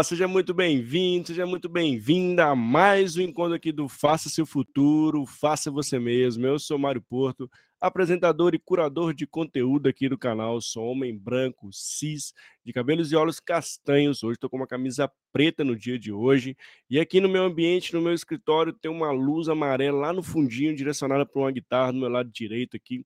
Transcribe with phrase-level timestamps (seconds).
[0.00, 0.04] Olá!
[0.04, 5.26] Seja muito bem-vindo, seja muito bem-vinda a mais um encontro aqui do Faça Seu Futuro,
[5.26, 6.46] Faça Você Mesmo.
[6.46, 10.58] Eu sou Mário Porto, apresentador e curador de conteúdo aqui do canal.
[10.62, 12.32] Sou homem branco, cis,
[12.64, 14.22] de cabelos e olhos castanhos.
[14.22, 16.56] Hoje estou com uma camisa preta no dia de hoje.
[16.88, 20.74] E aqui no meu ambiente, no meu escritório, tem uma luz amarela lá no fundinho,
[20.74, 23.04] direcionada para uma guitarra no meu lado direito aqui.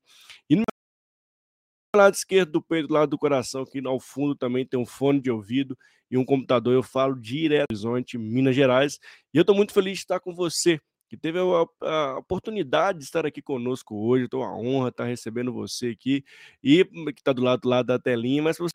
[0.48, 0.62] E no
[1.96, 5.20] lado esquerdo do peito, do lado do coração, aqui ao fundo também tem um fone
[5.20, 5.76] de ouvido
[6.10, 6.72] e um computador.
[6.74, 8.98] Eu falo direto do Horizonte, Minas Gerais.
[9.32, 13.04] E eu estou muito feliz de estar com você, que teve a, a oportunidade de
[13.04, 14.24] estar aqui conosco hoje.
[14.24, 16.24] Estou uma honra estar recebendo você aqui
[16.62, 18.42] e que está do lado, lado da telinha.
[18.42, 18.72] Mas você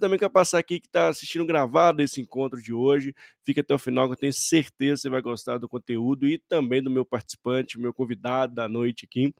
[0.00, 3.12] também quer passar aqui que está assistindo gravado esse encontro de hoje,
[3.44, 6.38] fica até o final, que eu tenho certeza que você vai gostar do conteúdo e
[6.38, 9.34] também do meu participante, meu convidado da noite aqui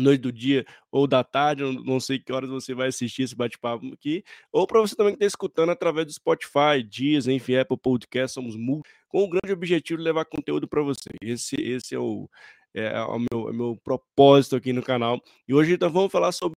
[0.00, 3.92] noite do dia ou da tarde, não sei que horas você vai assistir esse bate-papo
[3.92, 8.34] aqui, ou para você também que está escutando através do Spotify, Dias, enfim, Apple Podcast,
[8.34, 8.54] somos
[9.08, 11.10] com o grande objetivo de levar conteúdo para você.
[11.22, 12.28] Esse, esse é o,
[12.74, 15.20] é, é o meu, é o meu propósito aqui no canal.
[15.48, 16.55] E hoje então vamos falar sobre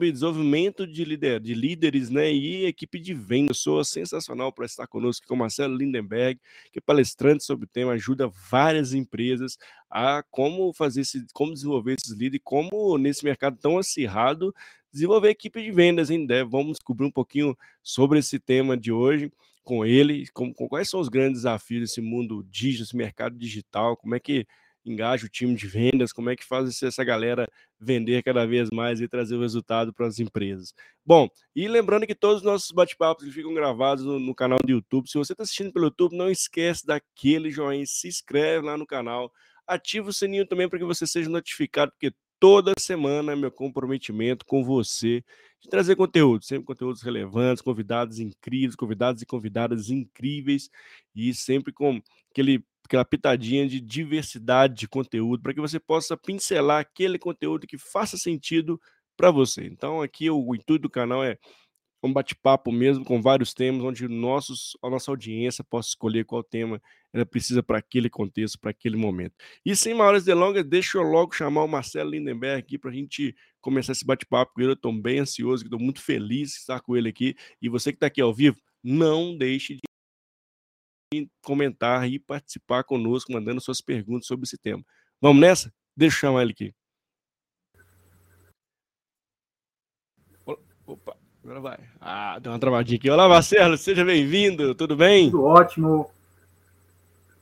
[0.00, 1.04] desenvolvimento de,
[1.40, 3.48] de líderes né, e equipe de venda.
[3.48, 6.40] Pessoa sensacional para estar conosco com o Marcelo Lindenberg,
[6.72, 9.58] que é palestrante sobre o tema, ajuda várias empresas
[9.90, 14.54] a como fazer esse, como desenvolver esses líderes, como nesse mercado tão acirrado,
[14.92, 16.10] desenvolver equipe de vendas.
[16.10, 16.26] Hein?
[16.48, 19.32] Vamos descobrir um pouquinho sobre esse tema de hoje
[19.64, 23.96] com ele, com, com quais são os grandes desafios desse mundo digital, esse mercado digital,
[23.96, 24.46] como é que
[24.90, 29.00] engaja o time de vendas, como é que faz essa galera vender cada vez mais
[29.00, 30.74] e trazer o resultado para as empresas.
[31.04, 35.08] Bom, e lembrando que todos os nossos bate-papos ficam gravados no, no, canal do YouTube.
[35.08, 39.32] Se você está assistindo pelo YouTube, não esquece daquele joinha, se inscreve lá no canal,
[39.66, 44.44] ativa o sininho também para que você seja notificado, porque toda semana é meu comprometimento
[44.44, 45.22] com você
[45.60, 50.70] de trazer conteúdo, sempre conteúdos relevantes, convidados incríveis, convidados e convidadas incríveis,
[51.14, 56.80] e sempre com aquele aquela pitadinha de diversidade de conteúdo, para que você possa pincelar
[56.80, 58.80] aquele conteúdo que faça sentido
[59.14, 59.66] para você.
[59.66, 61.36] Então, aqui o, o, intuito do canal é
[62.02, 66.80] um bate-papo mesmo com vários temas, onde nossos, a nossa audiência possa escolher qual tema
[67.12, 69.34] ela precisa para aquele contexto, para aquele momento.
[69.64, 73.34] E sem maiores delongas, deixa eu logo chamar o Marcelo Lindenberg aqui para a gente
[73.60, 74.70] começar esse bate-papo com ele.
[74.70, 77.34] Eu estou bem ansioso, estou muito feliz de estar com ele aqui.
[77.60, 79.76] E você que está aqui ao vivo, não deixe
[81.12, 84.84] de comentar e participar conosco, mandando suas perguntas sobre esse tema.
[85.20, 85.72] Vamos nessa?
[85.96, 86.74] Deixa eu chamar ele aqui.
[90.86, 91.78] Opa, agora vai.
[92.00, 93.10] Ah, deu uma travadinha aqui.
[93.10, 95.30] Olá, Marcelo, seja bem-vindo, tudo bem?
[95.30, 96.17] Tudo ótimo.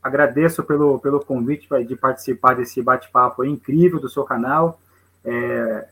[0.07, 4.81] Agradeço pelo, pelo convite de participar desse bate-papo incrível do seu canal.
[5.25, 5.89] É,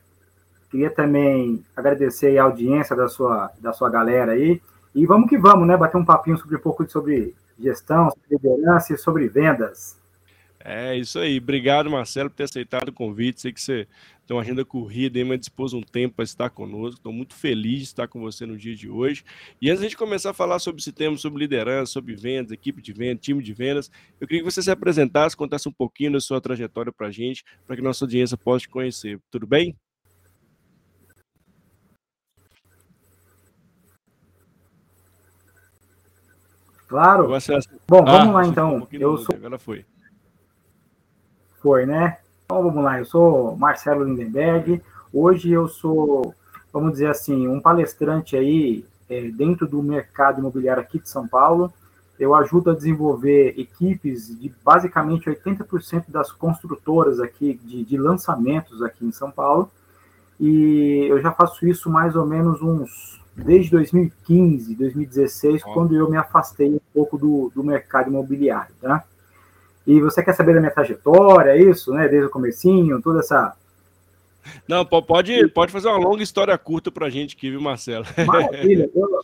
[0.71, 4.63] queria também agradecer a audiência da sua, da sua galera aí.
[4.95, 5.77] E vamos que vamos, né?
[5.77, 9.99] Bater um papinho sobre um pouco sobre gestão, sobre liderança e sobre vendas.
[10.61, 11.39] É isso aí.
[11.39, 13.41] Obrigado, Marcelo, por ter aceitado o convite.
[13.41, 13.89] Sei que você
[14.27, 16.97] tem uma agenda corrida e mas dispôs um tempo para estar conosco.
[16.97, 19.23] Estou muito feliz de estar com você no dia de hoje.
[19.61, 22.93] E antes de começar a falar sobre esse tema, sobre liderança, sobre vendas, equipe de
[22.93, 23.91] vendas, time de vendas,
[24.21, 27.45] eu queria que você se apresentasse, contasse um pouquinho da sua trajetória para a gente,
[27.67, 29.21] para que nossa audiência possa te conhecer.
[29.31, 29.77] Tudo bem?
[36.89, 37.27] Claro.
[37.89, 38.77] Bom, vamos ah, lá então.
[38.77, 39.35] Um eu sou.
[39.35, 39.85] Agora foi.
[41.61, 42.19] Foi, né?
[42.45, 42.99] Então vamos lá.
[42.99, 44.83] Eu sou Marcelo Lindenberg.
[45.13, 46.35] Hoje eu sou,
[46.73, 51.73] vamos dizer assim, um palestrante aí é, dentro do mercado imobiliário aqui de São Paulo.
[52.19, 59.07] Eu ajudo a desenvolver equipes de basicamente 80% das construtoras aqui de, de lançamentos aqui
[59.07, 59.71] em São Paulo.
[60.39, 65.73] E eu já faço isso mais ou menos uns desde 2015, 2016, oh.
[65.73, 69.05] quando eu me afastei um pouco do, do mercado imobiliário, tá?
[69.87, 72.09] E você quer saber da minha trajetória, é isso, né?
[72.09, 73.55] Desde o comecinho, toda essa...
[74.69, 78.05] Não, pode, pode fazer uma longa história curta para a gente aqui, viu, Marcelo?
[78.27, 78.91] Maravilha.
[78.95, 79.21] Eu,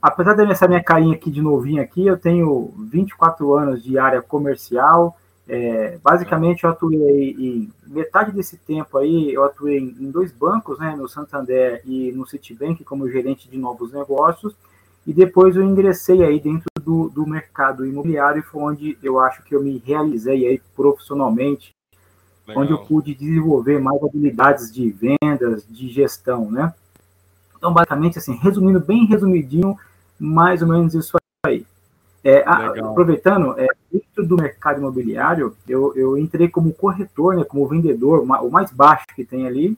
[0.00, 5.16] apesar dessa minha carinha aqui de novinho aqui, eu tenho 24 anos de área comercial,
[5.48, 10.94] é, basicamente, eu atuei em metade desse tempo aí, eu atuei em dois bancos, né,
[10.96, 14.54] no Santander e no Citibank, como gerente de novos negócios,
[15.06, 19.42] e depois eu ingressei aí dentro do, do mercado imobiliário, e foi onde eu acho
[19.42, 21.72] que eu me realizei aí profissionalmente,
[22.46, 22.62] Legal.
[22.62, 26.74] onde eu pude desenvolver mais habilidades de vendas, de gestão, né?
[27.56, 29.76] Então, basicamente, assim, resumindo bem resumidinho,
[30.18, 31.64] mais ou menos isso aí.
[32.24, 38.20] É, aproveitando, é, dentro do mercado imobiliário, eu, eu entrei como corretor, né, como vendedor,
[38.20, 39.76] o mais baixo que tem ali,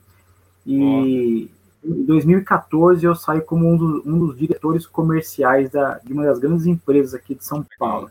[0.65, 1.49] e
[1.85, 6.39] em 2014 eu saí como um, do, um dos diretores comerciais da, de uma das
[6.39, 8.09] grandes empresas aqui de São Paulo.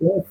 [0.00, 0.24] Então,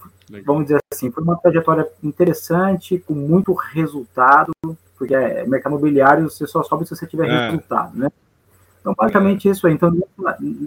[0.45, 4.51] vamos dizer assim, foi uma trajetória interessante, com muito resultado,
[4.97, 7.45] porque é mercado imobiliário, você só sobe se você tiver é.
[7.47, 8.09] resultado, né?
[8.79, 9.73] Então, basicamente isso aí.
[9.73, 9.93] Então,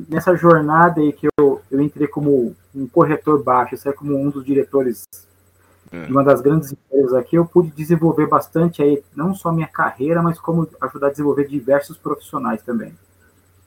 [0.08, 4.44] nessa jornada aí que eu, eu entrei como um corretor baixo, saí como um dos
[4.44, 5.04] diretores
[5.92, 6.06] é.
[6.06, 10.22] de uma das grandes empresas aqui, eu pude desenvolver bastante aí, não só minha carreira,
[10.22, 12.92] mas como ajudar a desenvolver diversos profissionais também.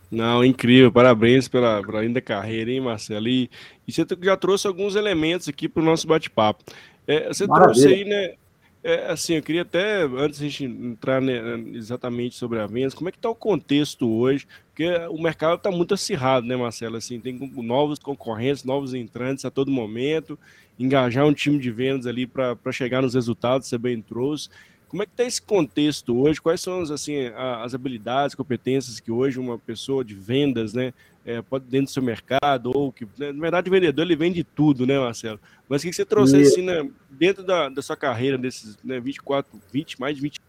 [0.09, 3.27] Não, incrível, parabéns pela, pela linda carreira, hein, Marcelo?
[3.27, 3.49] E,
[3.87, 6.63] e você já trouxe alguns elementos aqui para o nosso bate-papo.
[7.07, 7.73] É, você Maravilha.
[7.73, 8.35] trouxe aí, né,
[8.83, 11.39] é, assim, eu queria até, antes de a gente entrar né,
[11.73, 14.45] exatamente sobre a vendas, como é que está o contexto hoje?
[14.67, 16.97] Porque o mercado está muito acirrado, né, Marcelo?
[16.97, 20.37] Assim, tem novos concorrentes, novos entrantes a todo momento,
[20.77, 24.49] engajar um time de vendas ali para chegar nos resultados, você bem trouxe.
[24.93, 26.39] Como é que está esse contexto hoje?
[26.39, 27.25] Quais são assim,
[27.63, 30.93] as habilidades, competências que hoje uma pessoa de vendas, né,
[31.25, 34.43] é, pode dentro do seu mercado ou que, né, na verdade, o vendedor ele vende
[34.43, 35.39] tudo, né, Marcelo?
[35.67, 39.59] Mas o que você trouxe assim, né, dentro da, da sua carreira, desses né, 24,
[39.71, 40.39] 20, mais de 20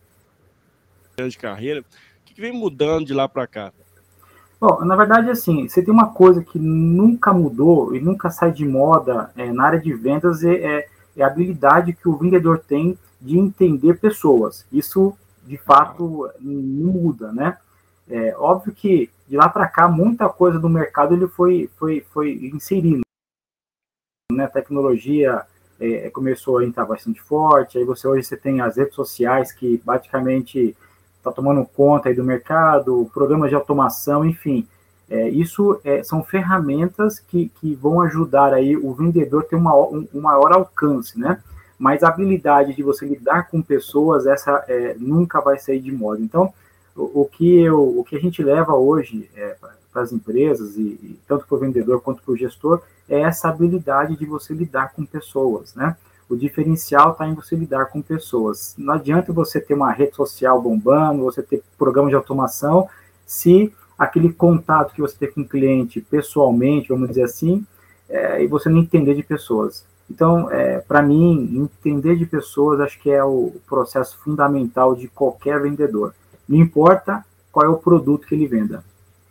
[1.17, 1.85] anos de carreira, o
[2.27, 3.73] que, que vem mudando de lá para cá?
[4.61, 8.67] Bom, na verdade, assim, você tem uma coisa que nunca mudou e nunca sai de
[8.67, 12.99] moda é, na área de vendas é, é, é a habilidade que o vendedor tem
[13.25, 14.67] de entender pessoas.
[14.71, 17.57] Isso, de fato, não muda, né?
[18.07, 22.33] É óbvio que de lá para cá muita coisa do mercado ele foi foi foi
[22.53, 23.01] inserindo,
[24.31, 24.45] né?
[24.45, 25.43] A tecnologia
[25.81, 27.79] é, começou a entrar bastante forte.
[27.79, 30.77] Aí você hoje você tem as redes sociais que praticamente
[31.17, 34.69] está tomando conta aí do mercado, programas de automação, enfim.
[35.09, 40.07] É, isso é, são ferramentas que, que vão ajudar aí o vendedor ter uma, um,
[40.13, 41.43] um maior alcance, né?
[41.79, 46.21] Mas a habilidade de você lidar com pessoas, essa é, nunca vai sair de moda.
[46.21, 46.53] Então,
[46.97, 49.57] o, o, que, eu, o que a gente leva hoje é,
[49.93, 53.49] para as empresas, e, e tanto para o vendedor quanto para o gestor, é essa
[53.49, 55.97] habilidade de você lidar com pessoas, né?
[56.29, 58.75] O diferencial está em você lidar com pessoas.
[58.79, 62.89] Não adianta você ter uma rede social bombando, você ter programa de automação,
[63.27, 67.65] se aquele contato que você tem com o cliente pessoalmente, vamos dizer assim,
[68.09, 69.85] é, e você não entender de pessoas.
[70.11, 75.61] Então, é, para mim, entender de pessoas acho que é o processo fundamental de qualquer
[75.61, 76.15] vendedor.
[76.49, 78.85] Não importa qual é o produto que ele venda.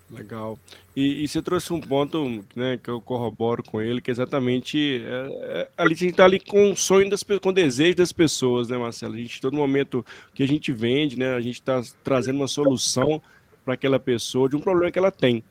[0.09, 0.57] Legal.
[0.95, 5.03] E, e você trouxe um ponto né, que eu corroboro com ele, que é exatamente
[5.03, 8.67] é, é, a gente está ali com o sonho das com o desejo das pessoas,
[8.67, 9.15] né, Marcelo?
[9.15, 13.21] A gente, todo momento que a gente vende, né, a gente está trazendo uma solução
[13.65, 15.43] para aquela pessoa de um problema que ela tem.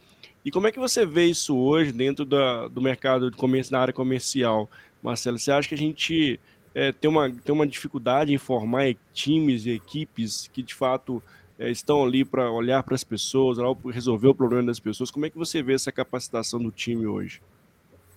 [0.44, 3.80] E como é que você vê isso hoje dentro da, do mercado de comércio, na
[3.80, 4.68] área comercial?
[5.02, 6.38] Marcelo, você acha que a gente
[6.74, 11.22] é, tem, uma, tem uma dificuldade em formar times e equipes que de fato
[11.58, 13.58] é, estão ali para olhar para as pessoas,
[13.92, 15.10] resolver o problema das pessoas?
[15.10, 17.42] Como é que você vê essa capacitação do time hoje?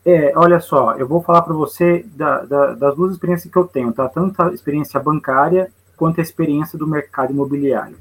[0.06, 3.66] É, olha só, eu vou falar para você da, da, das duas experiências que eu
[3.66, 4.08] tenho, tá?
[4.08, 7.98] Tanto a experiência bancária quanto a experiência do mercado imobiliário.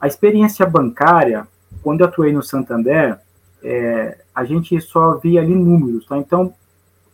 [0.00, 1.46] A experiência bancária,
[1.82, 3.18] quando eu atuei no Santander,
[3.62, 6.18] é, a gente só via ali números, tá?
[6.18, 6.52] Então,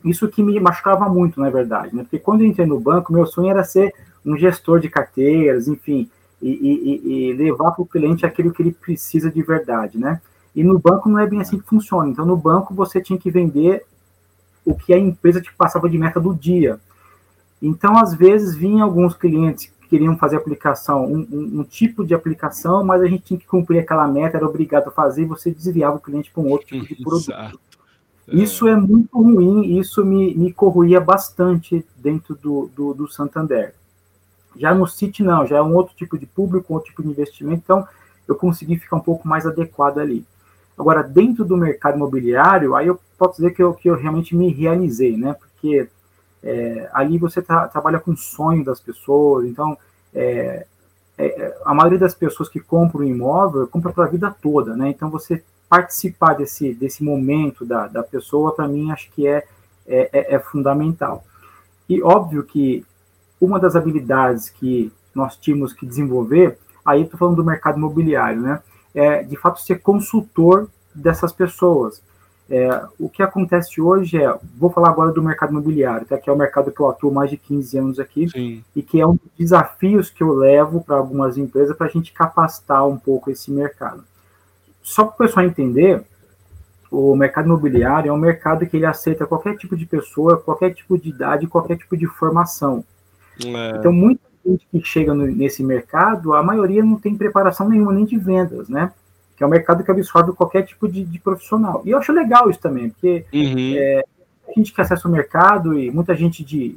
[0.08, 2.02] isso que me machucava muito, na verdade, né?
[2.02, 3.94] Porque quando eu entrei no banco, meu sonho era ser
[4.25, 6.08] um gestor de carteiras, enfim,
[6.40, 10.20] e, e, e levar para o cliente aquilo que ele precisa de verdade, né?
[10.54, 12.08] E no banco não é bem assim que funciona.
[12.08, 13.84] Então, no banco você tinha que vender
[14.64, 16.80] o que a empresa te passava de meta do dia.
[17.60, 22.14] Então, às vezes, vinha alguns clientes que queriam fazer aplicação, um, um, um, tipo de
[22.14, 25.50] aplicação, mas a gente tinha que cumprir aquela meta, era obrigado a fazer, e você
[25.50, 27.30] desviava o cliente para um outro tipo de produto.
[27.30, 27.60] Exato.
[28.28, 33.73] Isso é muito ruim, isso me, me corroía bastante dentro do, do, do, Santander.
[34.56, 37.62] Já no City, não, já é um outro tipo de público, outro tipo de investimento,
[37.64, 37.87] então
[38.26, 40.26] eu consegui ficar um pouco mais adequado ali.
[40.76, 44.52] Agora, dentro do mercado imobiliário, aí eu posso dizer que eu, que eu realmente me
[44.52, 45.35] realizei, né?
[45.35, 45.88] Porque
[46.42, 49.78] é, ali você tra trabalha com o sonho das pessoas, então
[50.12, 50.66] é,
[51.16, 54.90] é, a maioria das pessoas que compram um imóvel compra para a vida toda, né?
[54.90, 59.44] Então você participar desse, desse momento da, da pessoa, para mim, acho que é,
[59.87, 61.25] é, é, é fundamental.
[61.88, 62.85] E óbvio que
[63.40, 68.61] uma das habilidades que nós tínhamos que desenvolver, aí estou falando do mercado imobiliário, né?
[68.94, 72.02] É, de fato, ser consultor dessas pessoas.
[72.49, 76.16] É, o que acontece hoje é, vou falar agora do mercado imobiliário, tá?
[76.16, 78.64] que é o mercado que eu atuo mais de 15 anos aqui, Sim.
[78.75, 82.12] e que é um dos desafios que eu levo para algumas empresas para a gente
[82.12, 84.04] capacitar um pouco esse mercado.
[84.86, 86.00] Só para o pessoal entender,
[86.92, 90.96] o mercado imobiliário é um mercado que ele aceita qualquer tipo de pessoa, qualquer tipo
[90.96, 92.84] de idade, qualquer tipo de formação.
[93.44, 93.76] É.
[93.78, 98.04] Então, muita gente que chega no, nesse mercado, a maioria não tem preparação nenhuma nem
[98.04, 98.92] de vendas, né?
[99.36, 101.82] que é um mercado que absorve qualquer tipo de, de profissional.
[101.84, 103.74] E eu acho legal isso também, porque uhum.
[103.76, 104.04] é,
[104.48, 106.76] a gente que acessa o mercado e muita gente de,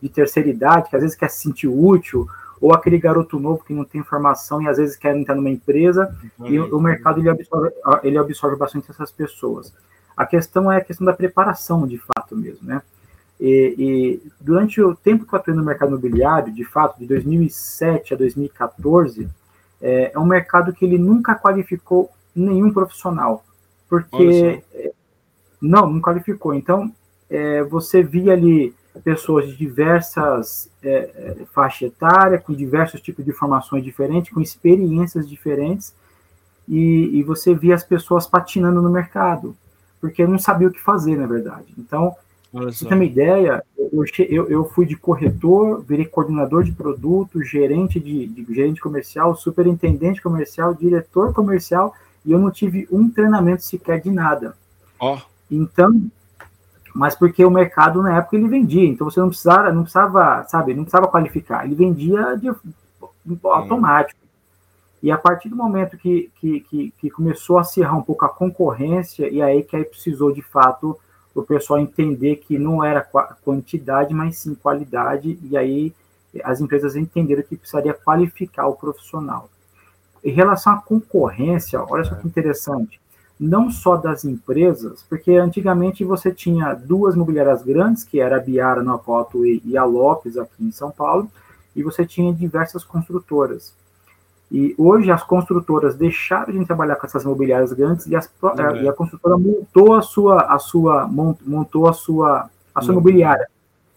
[0.00, 2.28] de terceira idade, que às vezes quer se sentir útil,
[2.60, 6.16] ou aquele garoto novo que não tem formação e às vezes quer entrar numa empresa,
[6.38, 6.46] uhum.
[6.46, 7.72] e o, o mercado ele absorve,
[8.02, 9.72] ele absorve bastante essas pessoas.
[10.16, 12.80] A questão é a questão da preparação, de fato mesmo, né?
[13.38, 18.14] E, e, durante o tempo que eu atuei no mercado imobiliário, de fato, de 2007
[18.14, 19.28] a 2014,
[19.80, 23.44] é, é um mercado que ele nunca qualificou nenhum profissional,
[23.88, 24.92] porque é,
[25.60, 26.54] não, não qualificou.
[26.54, 26.90] Então,
[27.28, 33.32] é, você via ali pessoas de diversas é, é faixas etárias, com diversos tipos de
[33.32, 35.94] formações diferentes, com experiências diferentes,
[36.68, 39.56] e, e, você via as pessoas patinando no mercado,
[40.00, 41.66] porque não sabia o que fazer, na verdade.
[41.78, 42.16] Então,
[42.52, 48.00] você tem uma ideia, eu, eu, eu, fui de corretor, virei coordenador de produto, gerente
[48.00, 54.00] de, de, gerente comercial, superintendente comercial, diretor comercial, e eu não tive um treinamento sequer
[54.00, 54.56] de nada.
[54.98, 55.18] Oh.
[55.50, 56.10] Então,
[56.96, 60.72] mas porque o mercado na época ele vendia, então você não precisava, não precisava, sabe,
[60.72, 62.50] não precisava qualificar, ele vendia de,
[63.44, 64.18] automático.
[65.02, 68.30] E a partir do momento que, que, que, que começou a acirrar um pouco a
[68.30, 70.98] concorrência, e aí que aí precisou de fato
[71.34, 73.06] o pessoal entender que não era
[73.44, 75.94] quantidade, mas sim qualidade, e aí
[76.42, 79.50] as empresas entenderam que precisaria qualificar o profissional.
[80.24, 82.98] Em relação à concorrência, olha só que interessante,
[83.38, 88.82] não só das empresas, porque antigamente você tinha duas mobiliárias grandes, que era a Biara
[88.82, 91.30] no Apoto e a Lopes aqui em São Paulo,
[91.74, 93.74] e você tinha diversas construtoras.
[94.50, 98.76] E hoje as construtoras deixaram de trabalhar com essas imobiliárias grandes e, as, uhum.
[98.82, 103.00] e a construtora montou a sua, a sua montou a sua, a sua uhum.
[103.00, 103.48] imobiliária.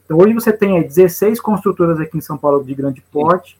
[0.03, 3.57] Então hoje você tem aí 16 construtoras aqui em São Paulo de grande porte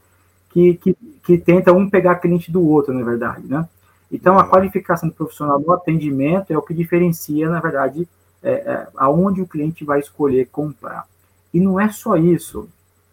[0.50, 3.68] que, que, que tentam um pegar cliente do outro, na verdade, né?
[4.12, 4.50] Então a uhum.
[4.50, 8.08] qualificação do profissional no atendimento é o que diferencia, na verdade,
[8.42, 11.06] é, é, aonde o cliente vai escolher comprar.
[11.54, 12.68] E não é só isso.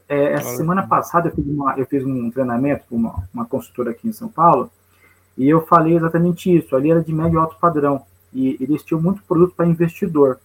[0.08, 0.56] É, essa Olha.
[0.56, 4.12] semana passada eu fiz, uma, eu fiz um treinamento com uma, uma consultora aqui em
[4.12, 4.70] São Paulo
[5.36, 6.74] e eu falei exatamente isso.
[6.76, 10.38] Ali era de médio e alto padrão e eles tinham muito produto para investidor.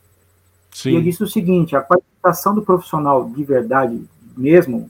[0.71, 0.91] Sim.
[0.91, 4.03] E eu disse o seguinte: a qualificação do profissional de verdade
[4.35, 4.89] mesmo,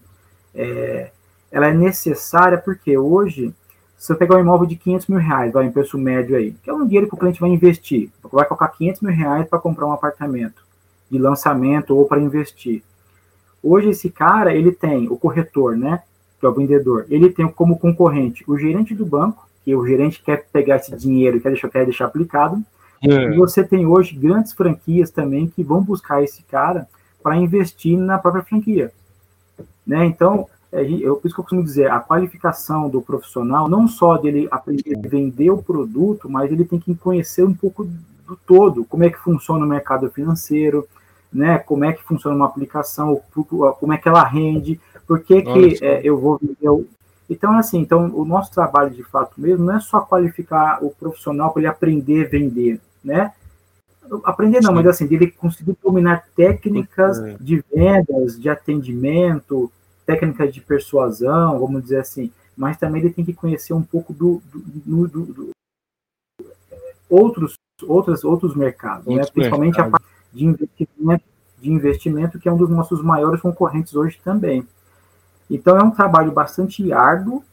[0.54, 1.12] é,
[1.52, 3.54] ela é necessária porque hoje,
[4.02, 6.72] se eu pegar um imóvel de 500 mil reais, vai em preço médio aí, que
[6.72, 9.86] é um dinheiro que o cliente vai investir, vai colocar 500 mil reais para comprar
[9.86, 10.64] um apartamento
[11.08, 12.82] de lançamento ou para investir.
[13.62, 16.02] Hoje esse cara, ele tem o corretor, né,
[16.40, 20.20] que é o vendedor, ele tem como concorrente o gerente do banco, que o gerente
[20.24, 22.60] quer pegar esse dinheiro e quer deixar, quer deixar aplicado,
[23.04, 23.08] é.
[23.08, 26.88] e você tem hoje grandes franquias também que vão buscar esse cara
[27.22, 28.92] para investir na própria franquia.
[29.86, 30.08] Né?
[30.08, 34.18] Então, é, eu, por isso que eu costumo dizer, a qualificação do profissional, não só
[34.18, 37.86] dele aprender a vender o produto, mas ele tem que conhecer um pouco
[38.26, 40.88] do todo, como é que funciona o mercado financeiro,
[41.32, 41.58] né?
[41.60, 43.22] Como é que funciona uma aplicação,
[43.80, 46.88] como é que ela rende, por que, que é, eu vou eu...
[47.30, 51.52] Então, assim, então o nosso trabalho de fato mesmo não é só qualificar o profissional
[51.52, 53.34] para ele aprender a vender, né?
[54.26, 54.76] Aprender não, Sim.
[54.76, 59.72] mas assim, ele conseguir dominar técnicas de vendas, de atendimento,
[60.06, 64.42] técnicas de persuasão, vamos dizer assim, mas também ele tem que conhecer um pouco do,
[64.54, 65.52] do, do, do
[67.10, 69.22] outros, outros, outros mercados, né?
[69.34, 71.24] principalmente a parte de investimento,
[71.60, 74.66] de investimento, que é um dos nossos maiores concorrentes hoje também.
[75.50, 77.44] Então é um trabalho bastante árduo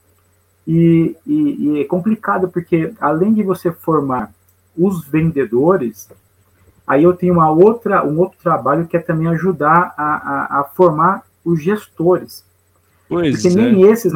[0.67, 4.33] e, e, e é complicado, porque além de você formar
[4.77, 6.09] os vendedores,
[6.87, 10.65] aí eu tenho uma outra, um outro trabalho que é também ajudar a, a, a
[10.65, 12.45] formar os gestores.
[13.09, 13.63] Pois porque é.
[13.63, 14.13] nem esses,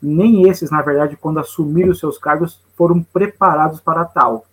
[0.00, 4.46] nem esses, na verdade, quando assumiram os seus cargos, foram preparados para tal.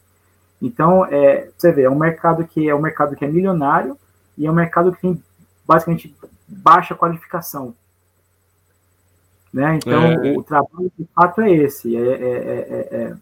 [0.62, 3.98] Então, é, você vê, é um mercado que é um mercado que é milionário
[4.38, 5.24] e é um mercado que tem
[5.66, 6.16] basicamente
[6.48, 7.74] baixa qualificação.
[9.52, 9.76] Né?
[9.76, 10.38] Então, é.
[10.38, 13.16] o trabalho de fato é esse: é, é,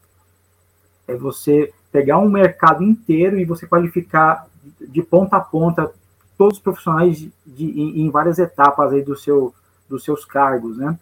[1.07, 4.47] é, você pegar um mercado inteiro e você qualificar
[4.81, 5.91] de ponta a ponta
[6.37, 9.53] todos os profissionais de, de em, em, várias etapas aí do seu,
[9.89, 10.77] dos seus cargos.
[10.77, 10.97] Né?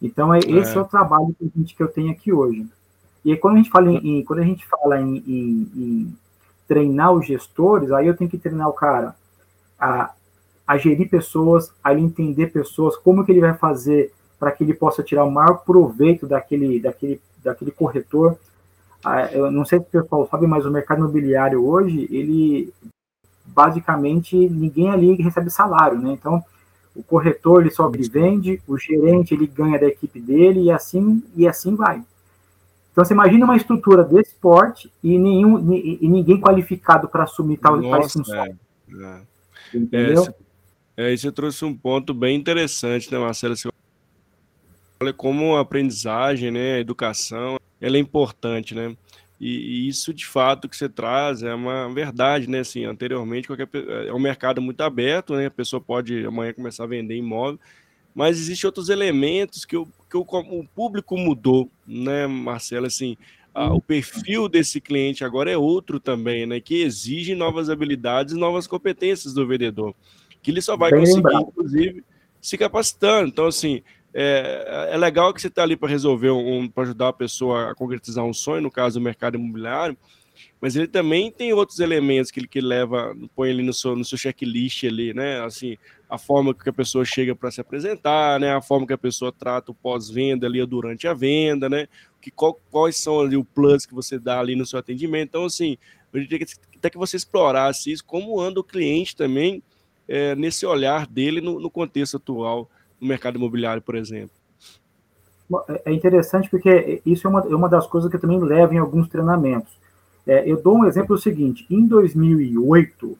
[0.00, 2.66] Então, é, esse é o trabalho que, a gente, que eu tenho aqui hoje.
[3.24, 6.16] E quando a gente fala em, quando a gente fala em, em, em,
[6.66, 9.14] treinar os gestores, aí eu tenho que treinar o cara
[9.78, 10.12] a,
[10.66, 15.02] a gerir pessoas, a entender pessoas, como que ele vai fazer para que ele possa
[15.04, 18.36] tirar o maior proveito daquele, daquele, daquele corretor.
[19.04, 22.72] Ah, eu não sei se o pessoal sabe, mas o mercado imobiliário hoje, ele
[23.44, 26.12] basicamente ninguém ali recebe salário, né?
[26.12, 26.42] Então,
[26.94, 31.46] o corretor ele só vende, o gerente ele ganha da equipe dele e assim e
[31.48, 32.02] assim vai.
[32.92, 37.80] Então, você imagina uma estrutura desse porte e, nenhum, e ninguém qualificado para assumir tal,
[37.80, 38.44] Nossa, função.
[38.44, 38.54] É,
[38.92, 39.20] é.
[39.74, 40.26] Entendeu?
[40.94, 43.56] É, aí você trouxe um ponto bem interessante, né, Marcelo?
[43.56, 43.70] Você
[45.00, 48.94] olha como a aprendizagem, né, a educação, ela é importante, né?
[49.42, 52.60] E, e, isso de fato que você traz é uma verdade, né?
[52.60, 53.68] Assim, anteriormente qualquer,
[54.06, 55.46] é um mercado muito aberto, né?
[55.46, 57.58] A pessoa pode amanhã começar a vender imóvel,
[58.14, 62.86] mas existem outros elementos que, o, que o, o público mudou, né, Marcelo?
[62.86, 63.16] Assim,
[63.52, 66.60] a, o perfil desse cliente agora é outro também, né?
[66.60, 69.92] Que exige novas habilidades, novas competências do vendedor,
[70.40, 71.48] que ele só vai Bem conseguir, lembrado.
[71.48, 72.04] inclusive,
[72.40, 73.26] se capacitando.
[73.26, 73.82] Então, assim,
[74.14, 77.74] é, é legal que você está ali para resolver um, para ajudar a pessoa a
[77.74, 79.96] concretizar um sonho, no caso do mercado imobiliário,
[80.60, 84.04] mas ele também tem outros elementos que ele que leva, põe ali no seu, no
[84.04, 85.40] seu checklist ali, né?
[85.40, 85.76] Assim,
[86.08, 88.54] a forma que a pessoa chega para se apresentar, né?
[88.54, 91.88] A forma que a pessoa trata o pós-venda ali durante a venda, né?
[92.20, 95.30] Que, qual, quais são ali o plus que você dá ali no seu atendimento.
[95.30, 95.76] Então, assim,
[96.12, 99.62] eu diria que até que você explorasse isso, como anda o cliente também
[100.06, 102.68] é, nesse olhar dele no, no contexto atual
[103.02, 104.30] no mercado imobiliário, por exemplo?
[105.68, 108.72] É, é interessante porque isso é uma, é uma das coisas que eu também levo
[108.72, 109.72] em alguns treinamentos.
[110.24, 113.18] É, eu dou um exemplo seguinte: em 2008,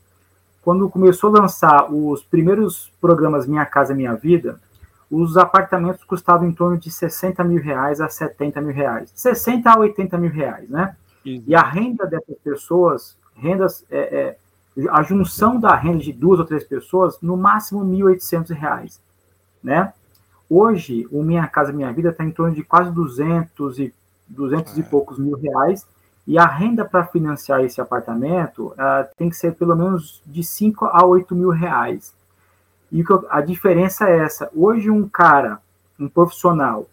[0.62, 4.60] quando começou a lançar os primeiros programas Minha Casa Minha Vida,
[5.10, 9.78] os apartamentos custavam em torno de 60 mil reais a 70 mil reais, 60 a
[9.78, 10.96] 80 mil reais, né?
[11.26, 11.42] Uhum.
[11.46, 14.36] E a renda dessas pessoas, rendas, é,
[14.78, 19.00] é, a junção da renda de duas ou três pessoas, no máximo 1.800 reais
[19.62, 19.92] né?
[20.48, 23.94] Hoje, o Minha Casa Minha Vida está em torno de quase 200 e,
[24.28, 24.80] 200 é.
[24.80, 25.86] e poucos mil reais,
[26.26, 30.86] e a renda para financiar esse apartamento uh, tem que ser pelo menos de 5
[30.86, 32.14] a 8 mil reais.
[32.92, 34.50] E a diferença é essa.
[34.54, 35.58] Hoje, um cara,
[35.98, 36.86] um profissional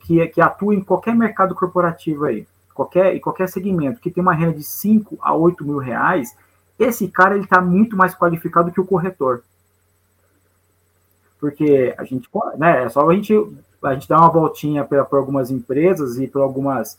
[0.00, 4.34] que, que atua em qualquer mercado corporativo aí, qualquer, em qualquer segmento, que tem uma
[4.34, 6.36] renda de 5 a 8 mil reais,
[6.78, 9.42] esse cara ele está muito mais qualificado que o corretor
[11.40, 13.34] porque a gente, né, é só a gente,
[13.82, 16.98] a gente dar uma voltinha por algumas empresas e por algumas,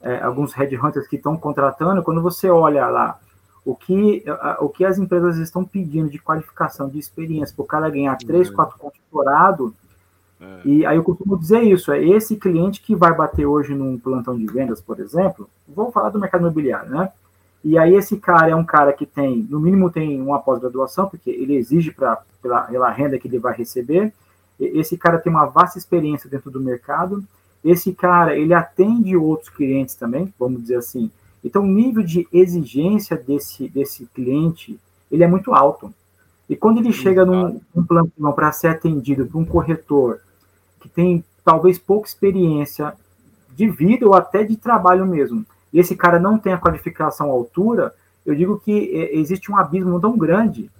[0.00, 3.18] é, alguns headhunters que estão contratando, quando você olha lá
[3.64, 4.22] o que,
[4.60, 8.50] o que as empresas estão pedindo de qualificação, de experiência, para o cara ganhar 3,
[8.50, 9.74] 4 pontos dourado,
[10.38, 10.60] é.
[10.66, 14.36] e aí eu costumo dizer isso, é esse cliente que vai bater hoje num plantão
[14.36, 17.10] de vendas, por exemplo, vou falar do mercado imobiliário, né?
[17.64, 21.30] E aí esse cara é um cara que tem, no mínimo tem uma pós-graduação, porque
[21.30, 24.12] ele exige pra, pela, pela renda que ele vai receber.
[24.60, 27.24] Esse cara tem uma vasta experiência dentro do mercado.
[27.64, 31.10] Esse cara, ele atende outros clientes também, vamos dizer assim.
[31.42, 34.78] Então, o nível de exigência desse, desse cliente,
[35.10, 35.92] ele é muito alto.
[36.48, 40.20] E quando ele chega num, num plantão para ser atendido por um corretor
[40.80, 42.92] que tem talvez pouca experiência
[43.54, 47.32] de vida ou até de trabalho mesmo, e esse cara não tem a qualificação à
[47.32, 47.92] altura,
[48.24, 50.70] eu digo que é, existe um abismo tão grande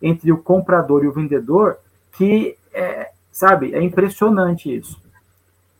[0.00, 1.76] entre o comprador e o vendedor
[2.12, 5.02] que, é, sabe, é impressionante isso.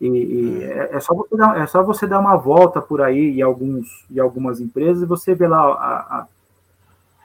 [0.00, 3.38] E, e é, é, só você dar, é só você dar uma volta por aí
[3.38, 6.26] em, alguns, em algumas empresas e você vê lá a, a,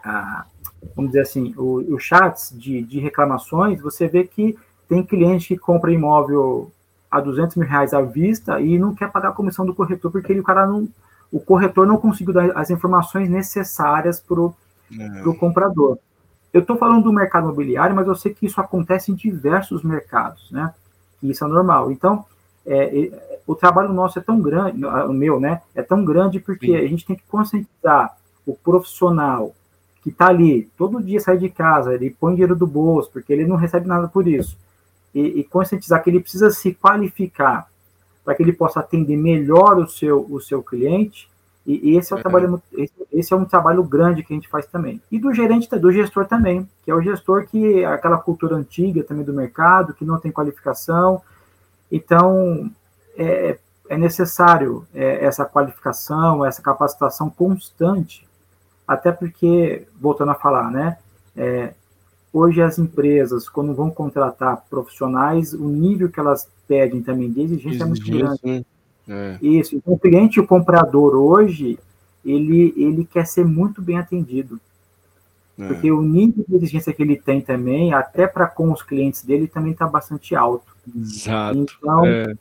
[0.06, 0.46] a
[0.96, 5.92] vamos dizer assim, os chats de, de reclamações, você vê que tem cliente que compra
[5.92, 6.72] imóvel
[7.10, 10.32] a 200 mil reais à vista e não quer pagar a comissão do corretor porque
[10.32, 10.88] ele, o cara não,
[11.32, 14.54] o corretor não conseguiu dar as informações necessárias para o
[15.00, 15.38] é.
[15.40, 15.98] comprador.
[16.54, 20.52] Eu estou falando do mercado imobiliário, mas eu sei que isso acontece em diversos mercados,
[20.52, 20.74] né?
[21.20, 21.92] Que isso é normal.
[21.92, 22.26] Então,
[22.66, 25.62] é, é, o trabalho nosso é tão grande, o meu, né?
[25.74, 26.76] É tão grande porque Sim.
[26.76, 29.56] a gente tem que conscientizar o profissional
[30.04, 33.46] que está ali, todo dia sai de casa, ele põe dinheiro do bolso, porque ele
[33.46, 34.58] não recebe nada por isso.
[35.14, 37.71] E, e conscientizar que ele precisa se qualificar
[38.24, 41.30] para que ele possa atender melhor o seu, o seu cliente.
[41.66, 42.22] E, esse é, um é.
[42.22, 45.02] trabalho, esse, esse, é um trabalho grande que a gente faz também.
[45.12, 49.04] E do gerente, do gestor também, que é o gestor que é aquela cultura antiga
[49.04, 51.22] também do mercado, que não tem qualificação.
[51.92, 52.72] Então,
[53.16, 58.28] é, é necessário é, essa qualificação, essa capacitação constante,
[58.88, 60.98] até porque, voltando a falar, né,
[61.38, 61.74] é,
[62.34, 67.84] Hoje as empresas, quando vão contratar profissionais, o nível que elas pedem também de exigência
[67.84, 68.40] é muito grande.
[68.46, 68.64] Né?
[69.10, 69.38] É.
[69.42, 69.76] Isso.
[69.76, 71.78] Então, o cliente o comprador hoje,
[72.24, 74.58] ele, ele quer ser muito bem atendido.
[75.60, 75.68] É.
[75.68, 79.50] Porque o nível de exigência que ele tem também, até para com os clientes dele,
[79.50, 80.74] também está bastante alto.
[80.96, 81.58] Exato.
[81.58, 82.34] Então, é.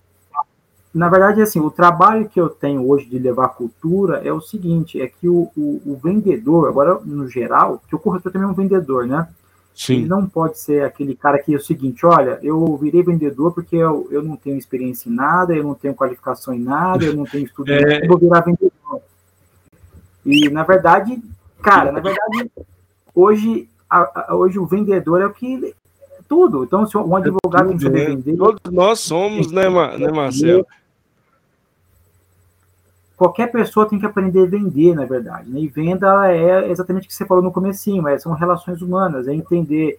[0.95, 5.03] na verdade, assim, o trabalho que eu tenho hoje de levar cultura é o seguinte,
[5.03, 8.55] é que o, o, o vendedor, agora no geral, que o corretor também é um
[8.55, 9.27] vendedor, né?
[9.75, 9.95] Sim.
[9.95, 13.77] Ele não pode ser aquele cara que é o seguinte, olha, eu virei vendedor porque
[13.77, 17.25] eu, eu não tenho experiência em nada, eu não tenho qualificação em nada, eu não
[17.25, 18.05] tenho estudo, é...
[18.05, 19.01] eu vou virar vendedor.
[20.25, 21.19] E, na verdade,
[21.63, 22.51] cara, na verdade,
[23.15, 25.75] hoje, a, a, hoje o vendedor é o que
[26.29, 26.63] tudo.
[26.63, 28.15] Então, se um advogado é tudo, tem que saber né?
[28.17, 28.37] vender.
[28.37, 30.67] Todos nós somos, né, né, Marcelo?
[33.21, 35.51] Qualquer pessoa tem que aprender a vender, na verdade.
[35.51, 35.61] Né?
[35.61, 39.35] E venda é exatamente o que você falou no comecinho, é, são relações humanas, é
[39.35, 39.99] entender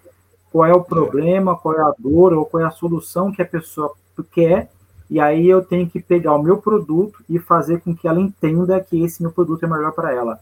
[0.52, 3.46] qual é o problema, qual é a dor ou qual é a solução que a
[3.46, 3.94] pessoa
[4.32, 4.72] quer,
[5.08, 8.82] e aí eu tenho que pegar o meu produto e fazer com que ela entenda
[8.82, 10.40] que esse meu produto é melhor para ela.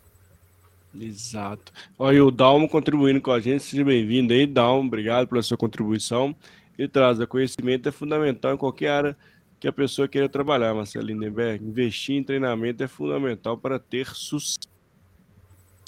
[0.98, 1.74] Exato.
[1.98, 6.34] Olha, o Dalmo contribuindo com a gente, seja bem-vindo aí, Dalmo, obrigado pela sua contribuição.
[6.78, 9.18] Ele traz a conhecimento é fundamental em qualquer área
[9.60, 11.64] que a pessoa queira trabalhar, Marcelo Lindenberg.
[11.64, 14.60] Investir em treinamento é fundamental para ter sucesso.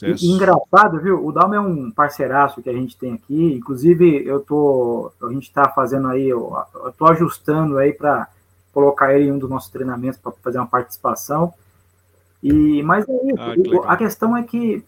[0.03, 1.23] E, engraçado, viu?
[1.25, 3.53] O Dalmo é um parceiraço que a gente tem aqui.
[3.53, 8.27] Inclusive, eu tô, a gente está fazendo aí, eu, eu tô ajustando aí para
[8.73, 11.53] colocar ele em um dos nossos treinamentos para fazer uma participação.
[12.41, 13.83] E mas é isso.
[13.83, 14.83] Ah, a questão é que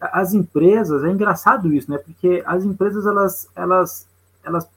[0.00, 1.98] as empresas, é engraçado isso, né?
[1.98, 4.06] Porque as empresas, elas, elas,
[4.42, 4.68] elas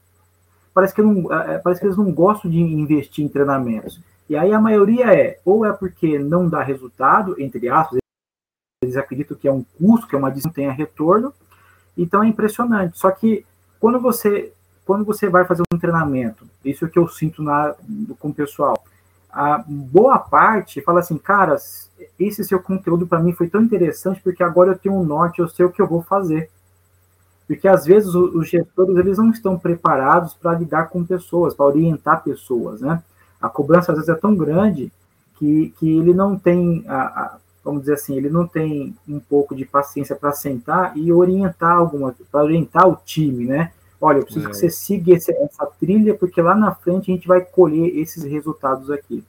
[0.78, 4.00] parece que, não, é, é, parece que eles não gostam de investir em treinamentos.
[4.30, 7.98] E aí a maioria é, ou é porque não dá resultado, entre aspas,
[8.80, 11.34] eles acreditam que é um custo, que é uma não tenha retorno,
[11.96, 12.96] então é impressionante.
[12.96, 13.44] Só que
[13.80, 14.52] quando você,
[14.86, 17.74] quando você vai fazer um treinamento, isso é o que eu sinto na,
[18.20, 18.84] com o pessoal,
[19.28, 21.56] a boa parte fala assim, cara,
[22.20, 25.48] esse seu conteúdo para mim foi tão interessante porque agora eu tenho um norte, eu
[25.48, 26.48] sei o que eu vou fazer.
[27.48, 32.22] Porque às vezes os gestores eles não estão preparados para lidar com pessoas, para orientar
[32.22, 33.02] pessoas, né?
[33.40, 34.92] A cobrança às vezes é tão grande
[35.38, 39.56] que, que ele não tem, a, a, vamos dizer assim, ele não tem um pouco
[39.56, 43.72] de paciência para sentar e orientar alguma, para orientar o time, né?
[43.98, 44.50] Olha, eu preciso é.
[44.50, 48.24] que você siga esse, essa trilha porque lá na frente a gente vai colher esses
[48.24, 49.24] resultados aqui.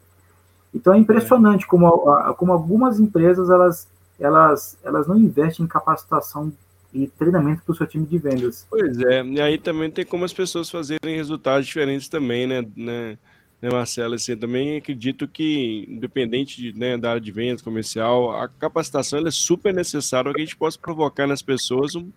[0.75, 1.67] Então é impressionante é.
[1.67, 1.89] Como,
[2.33, 3.87] como algumas empresas elas,
[4.19, 6.51] elas, elas não investem em capacitação
[6.93, 8.65] e treinamento para o seu time de vendas.
[8.69, 13.17] Pois é, e aí também tem como as pessoas fazerem resultados diferentes também, né, né,
[13.61, 14.15] né Marcelo?
[14.15, 19.31] Assim, também acredito que, independente de, né, da área de vendas comercial, a capacitação é
[19.31, 22.11] super necessária para que a gente possa provocar nas pessoas um,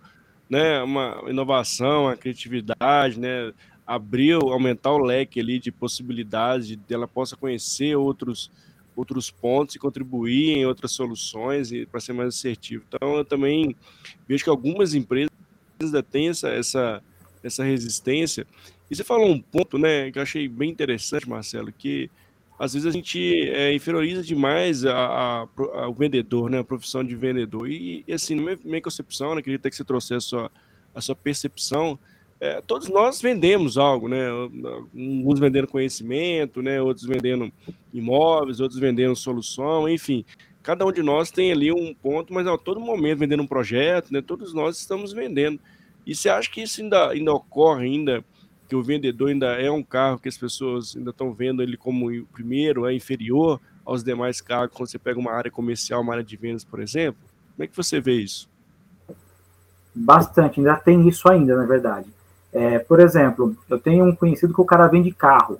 [0.49, 3.53] né, uma inovação, a criatividade, né,
[3.85, 8.49] abrir, aumentar o leque ali de possibilidades, de ela possa conhecer outros
[8.95, 12.83] outros pontos e contribuir em outras soluções e para ser mais assertivo.
[12.87, 13.75] Então, eu também
[14.27, 15.31] vejo que algumas empresas
[15.79, 17.03] ainda têm essa, essa,
[17.43, 18.45] essa resistência.
[18.89, 22.09] E você falou um ponto, né, que eu achei bem interessante, Marcelo, que
[22.59, 27.03] às vezes a gente é, inferioriza demais a, a, a, o vendedor, né, a profissão
[27.03, 27.69] de vendedor.
[27.69, 30.51] E, e assim, na minha, minha concepção, né, queria até que você trouxesse a sua,
[30.93, 31.97] a sua percepção,
[32.43, 34.27] é, todos nós vendemos algo, né?
[34.93, 36.81] Uns vendendo conhecimento, né?
[36.81, 37.49] Outros vendendo
[37.93, 40.25] imóveis, outros vendendo solução, enfim.
[40.61, 44.11] Cada um de nós tem ali um ponto, mas a todo momento vendendo um projeto,
[44.11, 44.21] né?
[44.21, 45.57] Todos nós estamos vendendo.
[46.05, 48.25] E você acha que isso ainda, ainda ocorre ainda,
[48.67, 52.11] que o vendedor ainda é um carro que as pessoas ainda estão vendo ele como
[52.11, 56.23] o primeiro, é inferior aos demais carros, quando você pega uma área comercial, uma área
[56.25, 57.21] de vendas, por exemplo?
[57.55, 58.49] Como é que você vê isso?
[59.95, 62.09] Bastante, ainda tem isso ainda, na verdade.
[62.53, 65.59] É, por exemplo, eu tenho um conhecido que o cara vende carro.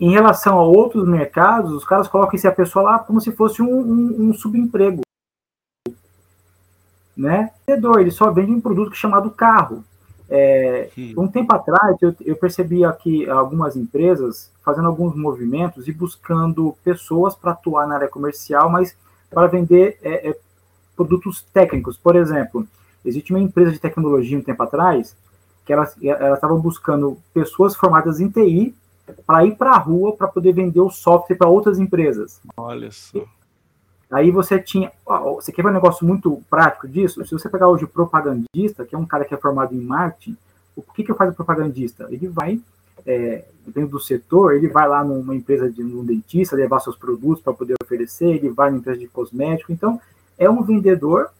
[0.00, 3.60] Em relação a outros mercados, os caras colocam esse a pessoa lá como se fosse
[3.60, 5.02] um, um, um subemprego.
[7.14, 7.50] Né?
[7.68, 9.84] Ele só vende um produto chamado carro.
[10.32, 16.74] É, um tempo atrás, eu, eu percebi aqui algumas empresas fazendo alguns movimentos e buscando
[16.82, 18.96] pessoas para atuar na área comercial, mas
[19.28, 20.38] para vender é, é,
[20.96, 21.98] produtos técnicos.
[21.98, 22.66] Por exemplo,
[23.04, 25.16] Existe uma empresa de tecnologia um tempo atrás
[25.64, 28.74] que elas estavam buscando pessoas formadas em TI
[29.26, 32.40] para ir para a rua para poder vender o software para outras empresas.
[32.56, 33.24] Olha só.
[34.10, 34.90] Aí você tinha.
[35.36, 37.24] Você quer ver um negócio muito prático disso?
[37.24, 40.36] Se você pegar hoje o propagandista, que é um cara que é formado em marketing,
[40.74, 42.08] o que, que faz o propagandista?
[42.10, 42.60] Ele vai,
[43.06, 47.42] é, dentro do setor, ele vai lá numa empresa de um dentista levar seus produtos
[47.42, 49.72] para poder oferecer, ele vai numa empresa de cosmético.
[49.72, 50.00] Então,
[50.36, 51.30] é um vendedor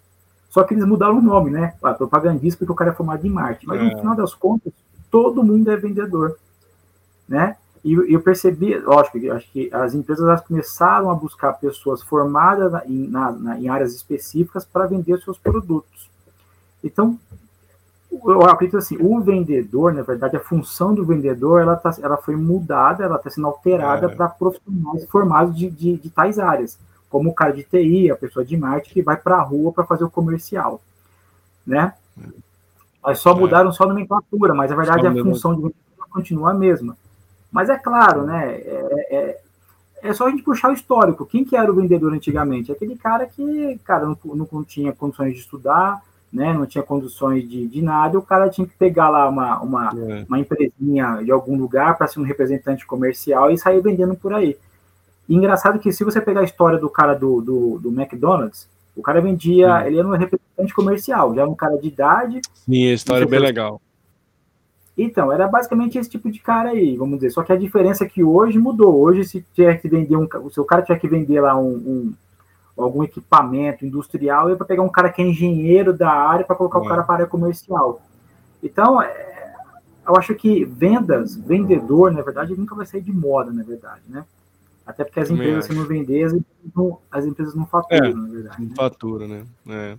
[0.50, 1.74] só que eles mudaram o nome, né?
[1.80, 3.66] Ah, propagandista, porque o cara é formado em marketing.
[3.66, 3.84] Mas é.
[3.84, 4.72] no final das contas,
[5.08, 6.36] todo mundo é vendedor,
[7.28, 7.56] né?
[7.82, 13.32] E eu percebi, lógico, acho que as empresas começaram a buscar pessoas formadas em, na,
[13.32, 16.10] na, em áreas específicas para vender seus produtos.
[16.84, 17.18] Então,
[18.12, 22.36] eu acredito assim, o vendedor, na verdade, a função do vendedor, ela, tá, ela foi
[22.36, 24.14] mudada, ela está sendo alterada é.
[24.14, 26.76] para profissionais formados de, de, de tais áreas
[27.10, 29.84] como o cara de TI, a pessoa de marketing, que vai para a rua para
[29.84, 30.80] fazer o comercial,
[31.66, 31.92] né?
[33.02, 33.34] Mas só é.
[33.34, 36.96] mudaram só a nomenclatura, mas a verdade a função de vendedor continua a mesma.
[37.50, 38.52] Mas é claro, né?
[38.52, 39.40] É, é,
[40.02, 41.26] é, só a gente puxar o histórico.
[41.26, 42.70] Quem que era o vendedor antigamente?
[42.70, 46.00] Aquele cara que, cara, não, não tinha condições de estudar,
[46.32, 46.52] né?
[46.52, 50.24] Não tinha condições de, de nada, o cara tinha que pegar lá uma, uma, é.
[50.28, 54.56] uma empresinha de algum lugar para ser um representante comercial e sair vendendo por aí.
[55.30, 59.00] E engraçado que se você pegar a história do cara do, do, do McDonald's, o
[59.00, 62.40] cara vendia, ele era um representante comercial, já era um cara de idade.
[62.52, 63.80] Sim, a história é bem legal.
[64.98, 67.30] Então, era basicamente esse tipo de cara aí, vamos dizer.
[67.30, 69.00] Só que a diferença é que hoje mudou.
[69.00, 70.26] Hoje, se tiver que vender um.
[70.50, 72.12] Se o cara tiver que vender lá um, um
[72.76, 76.80] algum equipamento industrial, é para pegar um cara que é engenheiro da área para colocar
[76.80, 76.82] é.
[76.82, 78.02] o cara para a área comercial.
[78.60, 79.54] Então, é,
[80.08, 84.24] eu acho que vendas, vendedor, na verdade, nunca vai sair de moda, na verdade, né?
[84.90, 88.14] Até porque as empresas, se não vender, as empresas não, as empresas não faturam, é,
[88.14, 88.62] na verdade.
[88.62, 88.74] Não né?
[88.76, 89.44] fatura, né?
[89.68, 89.98] É.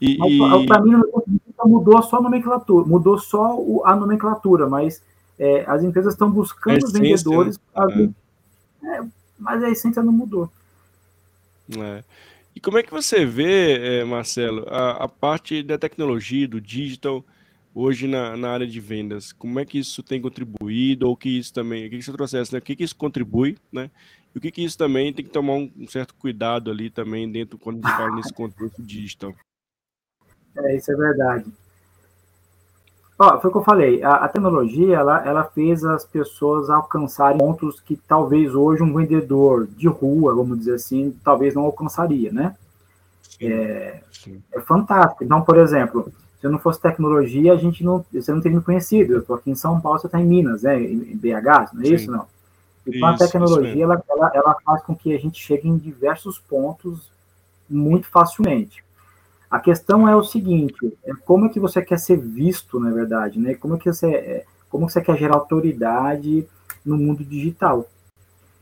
[0.00, 0.66] E, e...
[0.66, 0.92] Para mim,
[1.64, 5.02] mudou só a nomenclatura, mudou só a nomenclatura, mas
[5.38, 8.12] é, as empresas estão buscando essência, vendedores, né?
[8.84, 9.00] é.
[9.38, 10.50] mas a essência não mudou.
[11.76, 12.02] É.
[12.54, 17.24] E como é que você vê, é, Marcelo, a, a, parte da tecnologia, do digital,
[17.74, 19.32] hoje na, na, área de vendas?
[19.32, 22.36] Como é que isso tem contribuído, ou que isso também, o que, que você trouxe,
[22.36, 22.58] né?
[22.58, 23.90] O que, que isso contribui, né?
[24.34, 27.58] E o que, que isso também tem que tomar um, certo cuidado ali também dentro
[27.58, 29.34] quando a gente fala nesse contexto digital?
[30.56, 31.52] É, isso é verdade.
[33.18, 37.36] Ó, foi o que eu falei, a, a, tecnologia ela, ela fez as pessoas alcançarem
[37.36, 42.54] pontos que talvez hoje um vendedor de rua, vamos dizer assim, talvez não alcançaria, né?
[43.40, 44.00] É,
[44.52, 45.24] é fantástico.
[45.24, 49.14] Então, por exemplo, se não fosse tecnologia, a gente não, você não teria me conhecido.
[49.14, 50.80] Eu estou aqui em São Paulo, você está em Minas, né?
[50.80, 51.94] Em BH, não é Sim.
[51.94, 52.10] isso?
[52.10, 52.26] Não.
[52.86, 56.38] Então, isso, a tecnologia ela, ela, ela faz com que a gente chegue em diversos
[56.38, 57.10] pontos
[57.68, 58.82] muito facilmente.
[59.50, 63.38] A questão é o seguinte: é como é que você quer ser visto, na verdade,
[63.38, 63.54] né?
[63.54, 66.46] Como é que você, é, como você quer gerar autoridade
[66.84, 67.88] no mundo digital?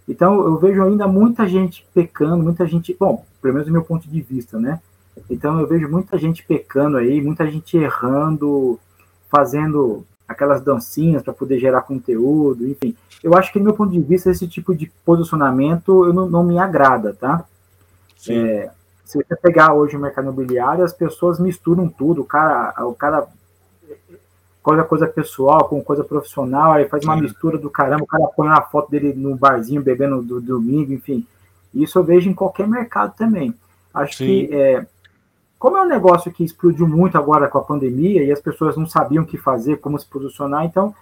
[0.08, 4.08] Então, eu vejo ainda muita gente pecando, muita gente, bom, pelo menos do meu ponto
[4.08, 4.80] de vista, né?
[5.28, 8.78] Então, eu vejo muita gente pecando aí, muita gente errando,
[9.28, 12.96] fazendo aquelas dancinhas para poder gerar conteúdo, enfim.
[13.22, 16.44] Eu acho que, do meu ponto de vista, esse tipo de posicionamento eu não, não
[16.44, 17.44] me agrada, tá?
[18.28, 18.70] É,
[19.04, 23.28] se você pegar hoje o mercado imobiliário, as pessoas misturam tudo, o cara, o cara
[24.62, 27.22] coisa coisa pessoal com coisa profissional, aí faz uma Sim.
[27.22, 31.24] mistura do caramba, o cara põe uma foto dele no barzinho bebendo do, domingo, enfim.
[31.72, 33.54] Isso eu vejo em qualquer mercado também.
[33.94, 34.26] Acho Sim.
[34.26, 34.84] que é,
[35.58, 38.86] como é um negócio que explodiu muito agora com a pandemia e as pessoas não
[38.86, 40.94] sabiam o que fazer, como se posicionar, então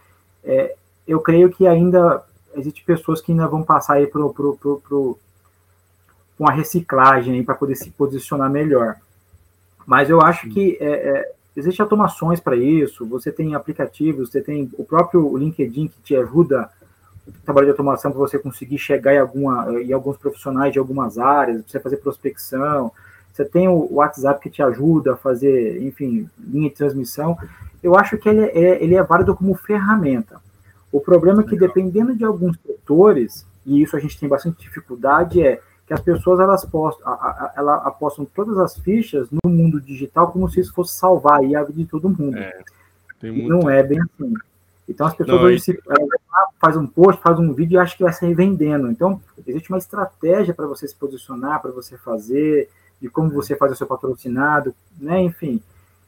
[0.44, 0.74] é,
[1.06, 2.22] eu creio que ainda
[2.54, 5.18] existe pessoas que ainda vão passar aí pro, pro, pro, pro
[6.38, 8.96] com a reciclagem para poder se posicionar melhor.
[9.86, 14.70] Mas eu acho que é, é, existem automações para isso, você tem aplicativos, você tem
[14.78, 16.70] o próprio LinkedIn que te ajuda
[17.44, 21.62] trabalho de automação para você conseguir chegar em, alguma, em alguns profissionais de algumas áreas,
[21.66, 22.92] você fazer prospecção,
[23.34, 27.36] você tem o WhatsApp que te ajuda a fazer, enfim, linha de transmissão.
[27.82, 30.40] Eu acho que ele é, ele é válido como ferramenta.
[30.92, 35.42] O problema é que, dependendo de alguns setores, e isso a gente tem bastante dificuldade,
[35.42, 37.04] é que as pessoas elas postam,
[37.56, 41.72] ela apostam todas as fichas no mundo digital como se isso fosse salvar a vida
[41.72, 42.38] de todo mundo.
[42.38, 42.62] É,
[43.48, 44.32] Não é bem assim.
[44.88, 45.78] Então as pessoas Não, hoje se,
[46.60, 48.88] faz um post, faz um vídeo e acha que vai sair vendendo.
[48.88, 53.72] Então existe uma estratégia para você se posicionar, para você fazer, de como você faz
[53.72, 55.22] o seu patrocinado, né?
[55.22, 55.60] Enfim,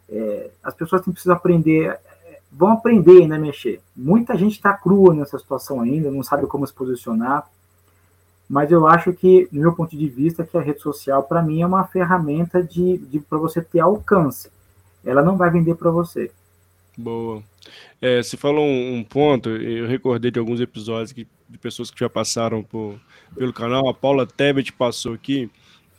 [0.09, 1.99] é, as pessoas têm precisar aprender,
[2.51, 3.81] vão aprender ainda a mexer.
[3.95, 7.47] Muita gente está crua nessa situação ainda, não sabe como se posicionar
[8.49, 11.63] mas eu acho que, no meu ponto de vista, que a rede social, para mim,
[11.63, 14.51] é uma ferramenta de, de para você ter alcance.
[15.05, 16.31] Ela não vai vender para você.
[16.97, 17.43] Boa.
[18.01, 21.99] É, você falou um, um, ponto, eu recordei de alguns episódios que, de pessoas que
[21.99, 22.99] já passaram por,
[23.35, 23.89] pelo canal.
[23.89, 25.51] A Paula Tebet passou aqui,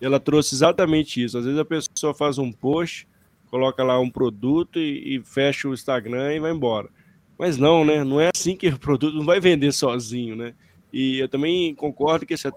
[0.06, 1.38] ela trouxe exatamente isso.
[1.38, 3.08] Às vezes a pessoa faz um post,
[3.50, 6.90] coloca lá um produto e, e fecha o Instagram e vai embora.
[7.38, 8.04] Mas não, né?
[8.04, 10.54] Não é assim que o produto não vai vender sozinho, né?
[10.92, 12.48] E eu também concordo que esse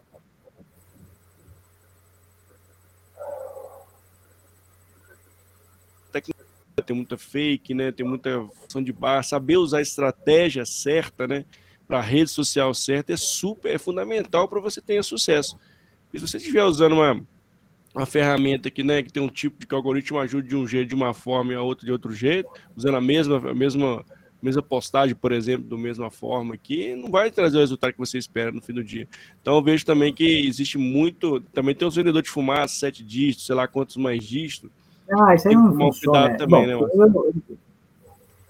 [6.83, 7.93] tem muita fake, né?
[7.93, 11.45] Tem muita função de barra, saber usar a estratégia certa, né?
[11.87, 15.59] Para a rede social certa é super, é fundamental para você ter sucesso.
[16.13, 17.21] E se você estiver usando uma,
[17.95, 20.67] uma ferramenta que, né, que tem um tipo de que o algoritmo ajude de um
[20.67, 24.05] jeito, de uma forma e a outra de outro jeito, usando a mesma, a mesma
[24.43, 28.19] mesma postagem, por exemplo, da mesma forma que não vai trazer o resultado que você
[28.19, 29.07] espera no fim do dia.
[29.41, 33.47] Então eu vejo também que existe muito, também tem os vendedores de fumaça, sete dígitos,
[33.47, 34.71] sei lá quantos mais dígitos,
[35.11, 36.37] Ah, isso aí não funciona.
[36.37, 37.35] Também, Bom, né, eu,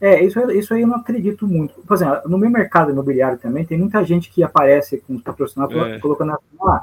[0.01, 1.75] é, isso, isso aí eu não acredito muito.
[1.83, 5.97] Por exemplo, no meu mercado imobiliário também, tem muita gente que aparece com os patrocinadores
[5.97, 5.99] é.
[5.99, 6.81] colocando assim, ah,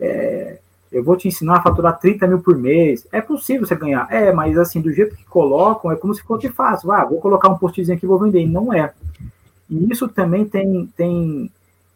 [0.00, 0.58] é,
[0.90, 3.06] eu vou te ensinar a faturar 30 mil por mês.
[3.12, 4.06] É possível você ganhar.
[4.10, 6.92] É, mas assim, do jeito que colocam, é como se fosse fácil.
[6.92, 8.40] Ah, vou colocar um postzinho aqui e vou vender.
[8.40, 8.92] E não é.
[9.68, 11.50] E isso também tem, tem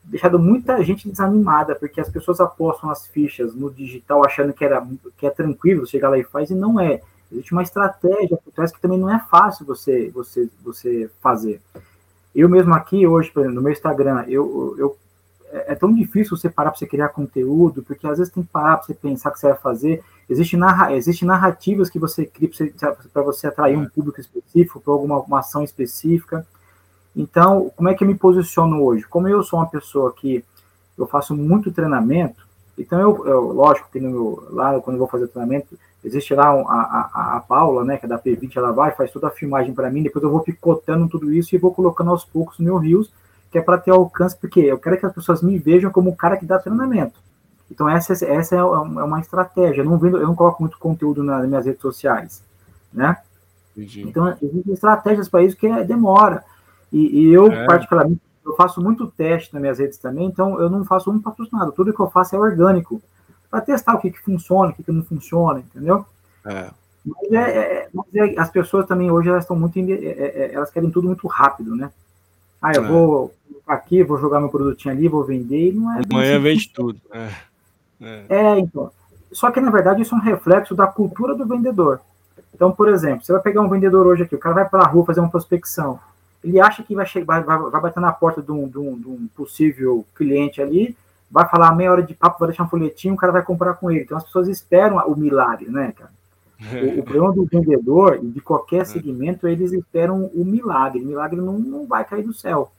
[0.05, 4.87] deixado muita gente desanimada, porque as pessoas apostam as fichas no digital achando que, era,
[5.17, 7.01] que é tranquilo chegar lá e faz, e não é.
[7.31, 11.61] Existe uma estratégia por trás que também não é fácil você, você, você fazer.
[12.35, 14.97] Eu mesmo aqui hoje, por exemplo, no meu Instagram, eu, eu
[15.53, 18.49] é, é tão difícil você parar para você criar conteúdo, porque às vezes tem que
[18.51, 20.03] parar para você pensar o que você vai fazer.
[20.29, 24.93] Existem narra, existe narrativas que você cria para você, você, atrair um público específico, para
[24.93, 26.47] alguma uma ação específica.
[27.15, 29.05] Então, como é que eu me posiciono hoje?
[29.09, 30.45] Como eu sou uma pessoa que
[30.97, 35.29] eu faço muito treinamento, então eu, eu lógico, que no, lá quando eu vou fazer
[35.29, 39.11] treinamento, existe lá a, a, a Paula, né, que é da P20, ela vai, faz
[39.11, 42.25] toda a filmagem para mim, depois eu vou picotando tudo isso e vou colocando aos
[42.25, 43.13] poucos no meu Rios,
[43.51, 46.17] que é para ter alcance, porque eu quero que as pessoas me vejam como o
[46.17, 47.21] cara que dá treinamento.
[47.71, 49.83] Então essa, essa é, é uma estratégia.
[49.83, 52.43] Eu não, vendo, eu não coloco muito conteúdo nas minhas redes sociais,
[52.93, 53.17] né?
[53.77, 54.03] Entendi.
[54.03, 56.45] Então existem estratégias para isso que é, demora.
[56.93, 57.67] E, e eu, é.
[57.67, 61.73] particularmente, eu faço muito teste nas minhas redes também, então eu não faço um patrocinado.
[61.73, 63.01] Tudo que eu faço é orgânico,
[63.51, 66.05] para testar o que, que funciona, o que, que não funciona, entendeu?
[66.45, 66.71] É.
[67.05, 71.07] Mas, é, é mas é, as pessoas também hoje elas estão muito, elas querem tudo
[71.07, 71.91] muito rápido, né?
[72.61, 73.35] Ah, eu vou
[73.73, 76.03] aqui, vou jogar meu produtinho ali, vou vender, não é.
[76.11, 77.01] Amanhã assim vende tudo.
[77.13, 78.59] É.
[78.59, 78.91] então.
[79.33, 82.01] Só que na verdade isso é um reflexo da cultura do vendedor.
[82.55, 84.87] Então, por exemplo, você vai pegar um vendedor hoje aqui, o cara vai para a
[84.87, 85.99] rua fazer uma prospecção
[86.43, 89.09] ele acha que vai, chegar, vai, vai bater na porta de um, de, um, de
[89.09, 90.97] um, possível cliente ali,
[91.31, 93.91] vai falar meia hora de papo, vai deixar um folhetinho, o cara vai comprar com
[93.91, 94.03] ele.
[94.03, 96.11] Então as pessoas esperam o milagre, né, cara?
[96.61, 98.85] O, o problema do vendedor e de qualquer é.
[98.85, 101.03] segmento, eles esperam o milagre.
[101.03, 102.71] O milagre não, não vai cair do céu.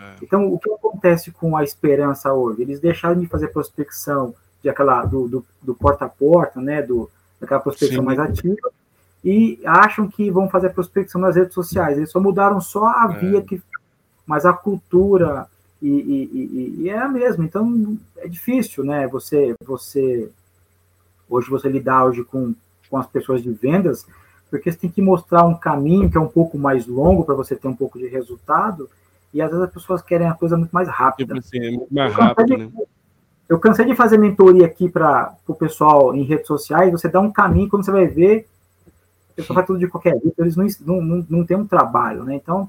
[0.00, 0.16] É.
[0.22, 2.62] Então, o que acontece com a esperança hoje?
[2.62, 6.82] Eles deixaram de fazer prospecção de aquela, do, do, do porta a porta, né?
[6.82, 7.10] Do,
[7.40, 8.04] daquela prospecção Sim.
[8.04, 8.70] mais ativa,
[9.24, 11.96] e acham que vão fazer prospecção nas redes sociais.
[11.96, 13.18] Eles só mudaram só a é.
[13.18, 13.62] via que.
[14.26, 15.46] Mas a cultura
[15.80, 17.44] e, e, e, e, é a mesma.
[17.44, 19.06] Então é difícil, né?
[19.08, 20.30] Você, você
[21.28, 22.54] hoje você lidar hoje com,
[22.90, 24.06] com as pessoas de vendas,
[24.50, 27.56] porque você tem que mostrar um caminho que é um pouco mais longo para você
[27.56, 28.88] ter um pouco de resultado.
[29.32, 31.34] E às vezes as pessoas querem a coisa muito mais rápida.
[31.34, 32.70] Tipo assim, é muito mais rápido, né?
[33.48, 36.92] Eu cansei de fazer mentoria aqui para o pessoal em redes sociais.
[36.92, 38.46] Você dá um caminho, quando você vai ver,
[39.38, 42.34] pessoa faz tudo de qualquer jeito, eles não, não, não, não têm um trabalho, né?
[42.34, 42.68] Então,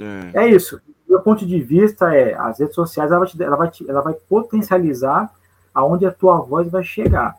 [0.00, 0.80] é, é isso.
[1.06, 3.88] Do meu ponto de vista, é as redes sociais ela vai, te, ela vai, te,
[3.88, 5.32] ela vai potencializar
[5.72, 7.36] aonde a tua voz vai chegar,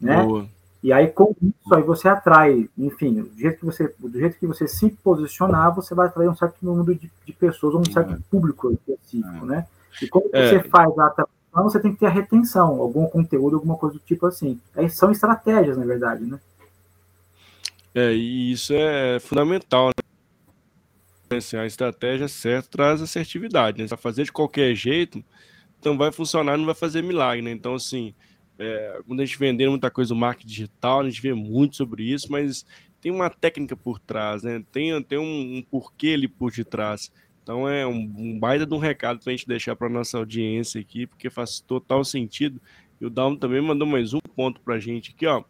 [0.00, 0.22] né?
[0.22, 0.46] Boa.
[0.82, 4.46] E aí com isso aí você atrai, enfim, do jeito que você, do jeito que
[4.46, 8.18] você se posicionar, você vai atrair um certo número de, de pessoas, um certo é.
[8.30, 9.48] público específico, é.
[9.48, 9.66] né?
[10.00, 10.48] E quando é.
[10.48, 14.00] você faz a atração, você tem que ter a retenção, algum conteúdo, alguma coisa do
[14.00, 14.60] tipo assim.
[14.74, 16.38] Aí são estratégias, na verdade, né?
[17.94, 21.38] É, e isso é fundamental, né?
[21.38, 23.88] Assim, a estratégia certa traz assertividade, né?
[23.88, 25.24] Se fazer de qualquer jeito,
[25.80, 27.50] então vai funcionar, não vai fazer milagre, né?
[27.50, 28.14] Então, assim,
[28.58, 32.04] é, quando a gente vender muita coisa no marketing digital, a gente vê muito sobre
[32.04, 32.64] isso, mas
[33.00, 34.64] tem uma técnica por trás, né?
[34.72, 37.12] Tem, tem um, um porquê ali por detrás.
[37.42, 40.80] Então é um, um baita de um recado para a gente deixar para nossa audiência
[40.80, 42.60] aqui, porque faz total sentido.
[43.00, 45.44] E o Dalmo também mandou mais um ponto para a gente aqui, ó.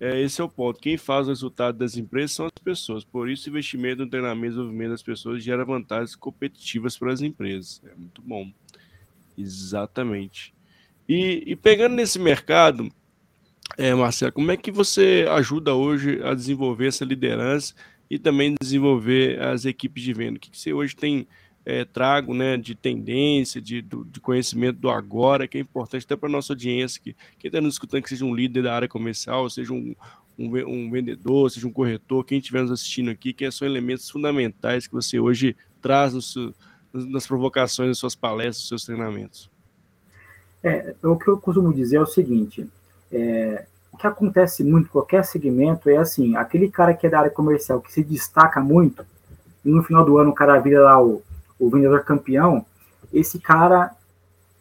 [0.00, 0.80] É, esse é o ponto.
[0.80, 3.04] Quem faz o resultado das empresas são as pessoas.
[3.04, 7.82] Por isso, investimento no treinamento e desenvolvimento das pessoas gera vantagens competitivas para as empresas.
[7.84, 8.50] É muito bom.
[9.36, 10.54] Exatamente.
[11.10, 12.88] E, e pegando nesse mercado,
[13.76, 17.74] é, Marcelo, como é que você ajuda hoje a desenvolver essa liderança
[18.08, 20.36] e também desenvolver as equipes de venda?
[20.36, 21.26] O que, que você hoje tem
[21.66, 26.28] é, trago né, de tendência, de, de conhecimento do agora, que é importante até para
[26.28, 29.50] a nossa audiência, que quem está nos escutando, que seja um líder da área comercial,
[29.50, 29.92] seja um,
[30.38, 34.86] um, um, vendedor, seja um corretor, quem estiver nos assistindo aqui, que são elementos fundamentais
[34.86, 36.54] que você hoje traz no seu,
[36.94, 39.50] nas provocações, nas suas palestras, nos seus treinamentos.
[40.62, 42.68] É, o que eu costumo dizer é o seguinte,
[43.10, 47.20] é, o que acontece muito em qualquer segmento é assim, aquele cara que é da
[47.20, 49.04] área comercial, que se destaca muito,
[49.64, 51.22] e no final do ano o cara vira lá o
[51.60, 52.64] o vendedor campeão,
[53.12, 53.94] esse cara,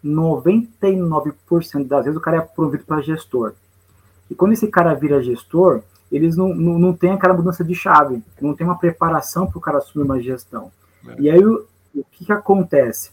[0.03, 3.53] 99% das vezes, o cara é provido para gestor.
[4.29, 5.81] E quando esse cara vira gestor,
[6.11, 9.61] eles não, não, não tem aquela mudança de chave, não tem uma preparação para o
[9.61, 10.71] cara assumir uma gestão.
[11.07, 11.21] É.
[11.21, 13.11] E aí, o, o que, que acontece?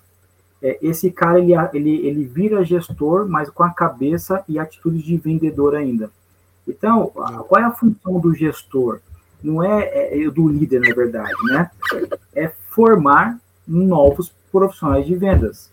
[0.62, 5.16] É, esse cara, ele, ele, ele vira gestor, mas com a cabeça e atitudes de
[5.16, 6.10] vendedor ainda.
[6.66, 9.00] Então, qual é a função do gestor?
[9.42, 11.70] Não é, é, é do líder, na verdade, né?
[12.34, 15.70] É formar novos profissionais de vendas.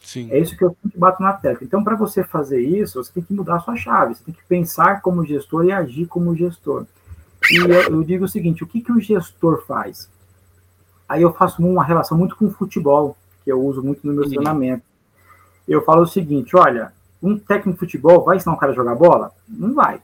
[0.00, 0.28] Sim.
[0.30, 1.66] É isso que eu sempre bato na tecla.
[1.66, 4.14] Então, para você fazer isso, você tem que mudar a sua chave.
[4.14, 6.86] Você tem que pensar como gestor e agir como gestor.
[7.50, 10.08] E eu, eu digo o seguinte: o que, que o gestor faz?
[11.08, 14.28] Aí eu faço uma relação muito com o futebol, que eu uso muito no meu
[14.28, 14.84] treinamento.
[15.66, 18.94] Eu falo o seguinte: olha, um técnico de futebol vai ensinar um cara a jogar
[18.94, 19.32] bola?
[19.48, 20.00] Não vai.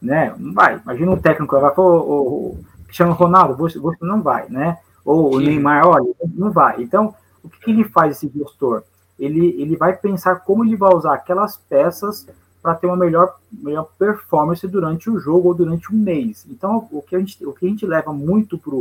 [0.00, 0.34] Né?
[0.38, 0.78] Não vai.
[0.78, 4.78] Imagina um técnico que vai o Cristiano Ronaldo, você, você não vai, né?
[5.04, 6.80] Ou o Neymar, olha, não vai.
[6.82, 8.84] Então, o que, que ele faz, esse gestor?
[9.18, 12.26] Ele, ele vai pensar como ele vai usar aquelas peças
[12.62, 16.46] para ter uma melhor, melhor performance durante o jogo ou durante um mês.
[16.48, 18.74] Então, o que a gente, o que a gente leva muito para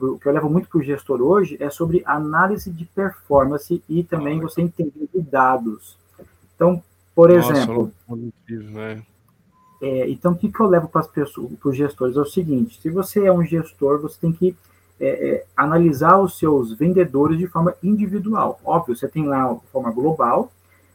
[0.00, 4.02] o que eu levo muito para o gestor hoje é sobre análise de performance e
[4.02, 5.96] também você entender de dados.
[6.54, 6.82] Então,
[7.14, 7.92] por Nossa, exemplo.
[8.48, 9.02] Né?
[9.82, 12.16] É, então, o que, que eu levo para as pessoas, para os gestores?
[12.16, 14.56] É o seguinte: se você é um gestor, você tem que
[15.00, 18.60] é, é, analisar os seus vendedores de forma individual.
[18.64, 20.52] Óbvio, você tem lá de forma global,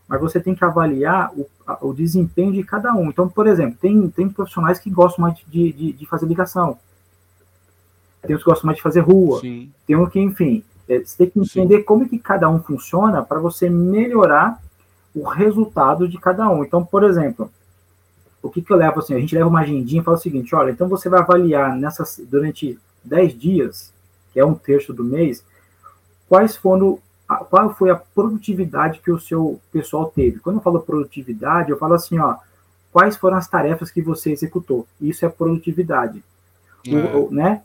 [0.07, 1.47] mas você tem que avaliar o,
[1.81, 3.09] o desempenho de cada um.
[3.09, 6.77] Então, por exemplo, tem, tem profissionais que gostam mais de, de, de fazer ligação,
[8.25, 9.71] tem os que gostam mais de fazer rua, Sim.
[9.87, 11.83] tem um que, enfim, é, você tem que entender Sim.
[11.83, 14.61] como que cada um funciona para você melhorar
[15.15, 16.63] o resultado de cada um.
[16.63, 17.49] Então, por exemplo,
[18.41, 19.15] o que, que eu levo assim?
[19.15, 22.21] A gente leva uma agendinha e fala o seguinte: olha, então você vai avaliar nessas,
[22.29, 23.93] durante 10 dias
[24.33, 25.43] que é um terço do mês,
[26.27, 26.99] quais foram
[27.49, 30.39] qual foi a produtividade que o seu pessoal teve.
[30.39, 32.35] Quando eu falo produtividade, eu falo assim, ó,
[32.91, 34.85] quais foram as tarefas que você executou.
[35.01, 36.23] Isso é produtividade.
[36.87, 37.15] É.
[37.15, 37.63] O, né?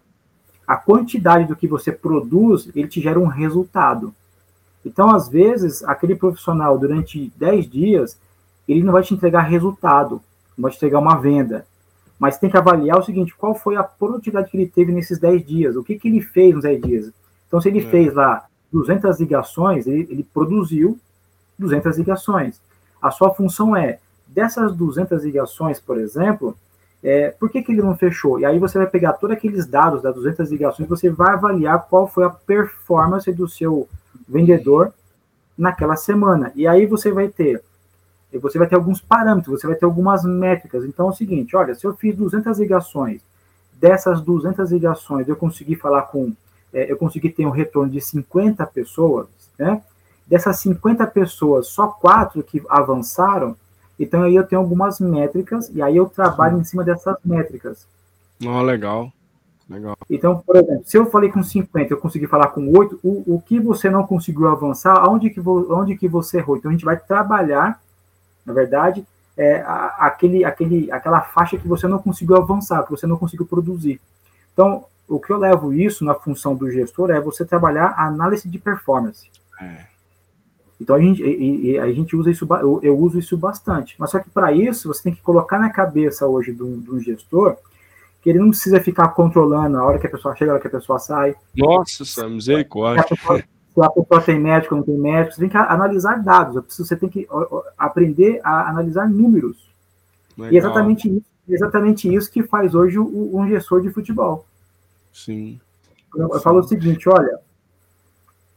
[0.70, 4.14] A quantidade do que você produz, ele te gera um resultado.
[4.84, 8.18] Então, às vezes, aquele profissional, durante 10 dias,
[8.68, 10.22] ele não vai te entregar resultado,
[10.56, 11.66] não vai te entregar uma venda
[12.20, 15.46] mas tem que avaliar o seguinte, qual foi a produtividade que ele teve nesses 10
[15.46, 17.12] dias, o que, que ele fez nos 10 dias.
[17.48, 17.90] Então, se ele é.
[17.90, 20.98] fez lá 200 ligações, ele, ele, produziu
[21.58, 22.60] 200 ligações.
[23.00, 26.54] A sua função é, dessas 200 ligações, por exemplo,
[27.02, 28.38] é, por que, que ele não fechou?
[28.38, 32.06] E aí você vai pegar todos aqueles dados das 200 ligações, você vai avaliar qual
[32.06, 33.88] foi a performance do seu
[34.28, 34.92] vendedor
[35.56, 36.52] naquela semana.
[36.54, 37.62] E aí você vai ter
[38.38, 40.84] você vai ter alguns parâmetros, você vai ter algumas métricas.
[40.84, 43.20] Então é o seguinte, olha, se eu fiz 200 ligações,
[43.74, 46.32] dessas 200 ligações eu consegui falar com,
[46.72, 49.26] é, eu consegui ter um retorno de 50 pessoas,
[49.58, 49.82] né?
[50.26, 53.56] Dessas 50 pessoas, só quatro que avançaram,
[54.00, 57.86] então aí eu tenho algumas métricas e aí eu trabalho em cima dessas métricas.
[58.44, 59.12] Oh, legal.
[59.68, 59.96] Legal.
[60.10, 63.40] Então, por exemplo, se eu falei com 50, eu consegui falar com 8, o, o
[63.40, 66.56] que você não conseguiu avançar, aonde que, vo, aonde que você errou?
[66.56, 67.80] Então, a gente vai trabalhar
[68.44, 69.62] na verdade, é
[69.98, 74.00] aquele, aquele, aquela faixa que você não conseguiu avançar, que você não conseguiu produzir.
[74.52, 78.48] Então, o que eu levo isso na função do gestor é você trabalhar a análise
[78.48, 79.30] de performance.
[79.60, 79.86] É.
[80.80, 83.94] Então a gente, e, e, a gente usa isso, eu, eu, uso isso bastante.
[83.98, 87.56] Mas só que para isso você tem que colocar na cabeça hoje de um, gestor
[88.22, 90.68] que ele não precisa ficar controlando a hora que a pessoa chega, a hora que
[90.68, 91.34] a pessoa sai.
[91.56, 93.04] Nossa, misericórdia
[93.74, 97.08] se a pessoa tem médico não tem médico, você tem que analisar dados, você tem
[97.08, 97.26] que
[97.78, 99.56] aprender a analisar números.
[100.36, 100.52] Legal.
[100.52, 104.44] E exatamente isso, exatamente isso que faz hoje um gestor de futebol.
[105.12, 105.60] Sim.
[106.16, 107.38] Eu, eu falo o seguinte, olha,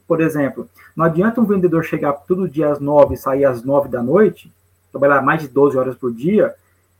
[0.08, 3.89] por exemplo, não adianta um vendedor chegar todo dia às nove e sair às nove
[3.89, 4.51] da noite,
[4.91, 6.54] trabalhar mais de 12 horas por dia,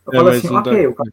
[0.06, 1.04] eu é, falo assim, ok, dá...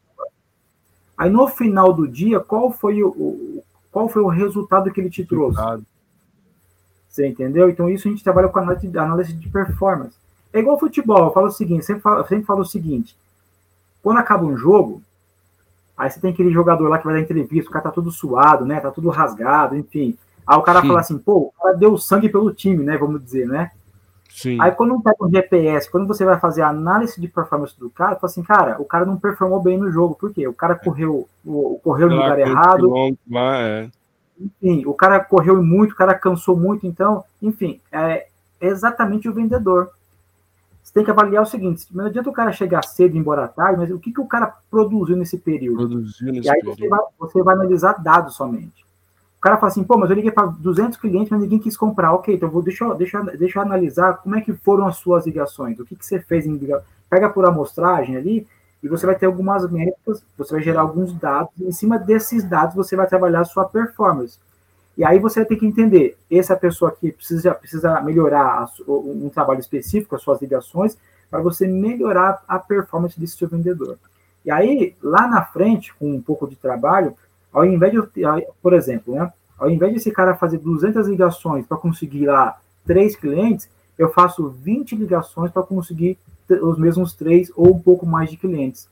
[1.18, 5.22] aí no final do dia, qual foi o, qual foi o resultado que ele te
[5.22, 5.66] resultado.
[5.66, 5.84] trouxe?
[7.09, 7.68] Você entendeu?
[7.68, 10.14] Então, isso a gente trabalha com análise de, análise de performance.
[10.53, 13.16] É igual futebol, eu falo o seguinte, sempre falo, sempre falo o seguinte,
[14.03, 15.03] quando acaba um jogo,
[15.97, 18.64] aí você tem aquele jogador lá que vai dar entrevista, o cara tá todo suado,
[18.64, 20.16] né, tá tudo rasgado, enfim.
[20.51, 20.88] Aí o cara Sim.
[20.88, 23.70] fala assim, pô, o cara deu sangue pelo time, né, vamos dizer, né?
[24.28, 24.61] Sim.
[24.61, 28.16] Aí quando pega um GPS, quando você vai fazer a análise de performance do cara,
[28.16, 30.48] fala assim, cara, o cara não performou bem no jogo, por quê?
[30.48, 32.90] O cara correu, o, correu no lugar errado.
[33.30, 33.88] Lá, é
[34.40, 38.26] enfim, o cara correu muito, o cara cansou muito, então, enfim, é
[38.61, 39.90] exatamente o vendedor.
[40.82, 43.46] Você tem que avaliar o seguinte: não adianta o cara chegar cedo e ir embora
[43.46, 45.88] tarde, mas o que, que o cara produziu nesse período?
[45.88, 46.76] Produziu nesse e aí período.
[46.78, 48.84] Você, vai, você vai analisar dados somente.
[49.41, 52.12] O cara fala assim, pô, mas eu liguei para 200 clientes, mas ninguém quis comprar.
[52.12, 55.80] Ok, então vou, deixa, deixa, deixa eu analisar como é que foram as suas ligações,
[55.80, 56.61] o que, que você fez em
[57.09, 58.47] Pega por amostragem ali
[58.82, 62.45] e você vai ter algumas métricas, você vai gerar alguns dados, e em cima desses
[62.45, 64.38] dados você vai trabalhar a sua performance.
[64.97, 70.16] E aí você ter que entender, essa pessoa aqui precisa, precisa melhorar um trabalho específico,
[70.16, 70.99] as suas ligações,
[71.30, 73.97] para você melhorar a performance desse seu vendedor.
[74.45, 77.14] E aí, lá na frente, com um pouco de trabalho,
[77.53, 78.01] ao invés de,
[78.62, 83.14] por exemplo, né, ao invés de esse cara fazer 200 ligações para conseguir lá três
[83.14, 86.18] clientes, eu faço 20 ligações para conseguir
[86.62, 88.88] os mesmos três ou um pouco mais de clientes.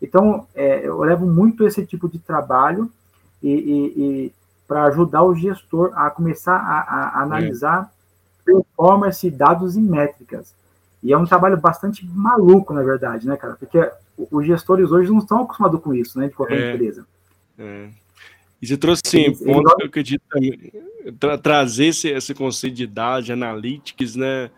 [0.00, 2.90] Então, é, eu levo muito esse tipo de trabalho
[3.42, 4.32] e, e, e
[4.66, 7.90] para ajudar o gestor a começar a, a analisar
[8.46, 8.52] é.
[8.52, 10.54] performance, dados e métricas.
[11.02, 13.56] E é um trabalho bastante maluco, na verdade, né, cara?
[13.58, 13.90] Porque
[14.30, 16.74] os gestores hoje não estão acostumados com isso, né, de qualquer é.
[16.74, 17.04] empresa.
[17.58, 17.88] É.
[18.60, 20.72] E você trouxe, sim, ponto que eu acredito também,
[21.18, 24.50] tra trazer esse, esse conceito de dados, analytics, né?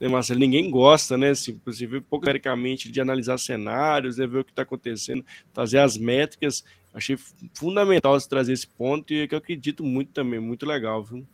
[0.00, 0.40] né, Marcelo?
[0.40, 1.30] Ninguém gosta, né?
[1.30, 6.64] Assim, inclusive, teoricamente, de analisar cenários, né, ver o que está acontecendo, fazer as métricas.
[6.92, 7.16] Achei
[7.54, 11.24] fundamental você trazer esse ponto e é que eu acredito muito também, muito legal, viu?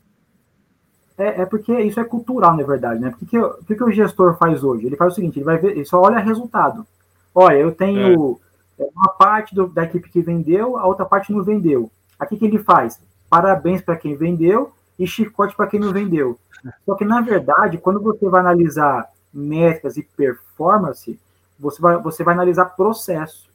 [1.17, 3.09] É, é porque isso é cultural, na verdade, né?
[3.09, 4.85] O que, que, que o gestor faz hoje?
[4.85, 6.87] Ele faz o seguinte, ele vai ver, ele só olha resultado.
[7.35, 8.46] Olha, eu tenho é.
[8.79, 11.91] Uma parte do, da equipe que vendeu, a outra parte não vendeu.
[12.19, 13.01] Aqui que ele faz?
[13.29, 16.39] Parabéns para quem vendeu e chicote para quem não vendeu.
[16.85, 21.19] Só que, na verdade, quando você vai analisar métricas e performance,
[21.59, 23.49] você vai, você vai analisar processo.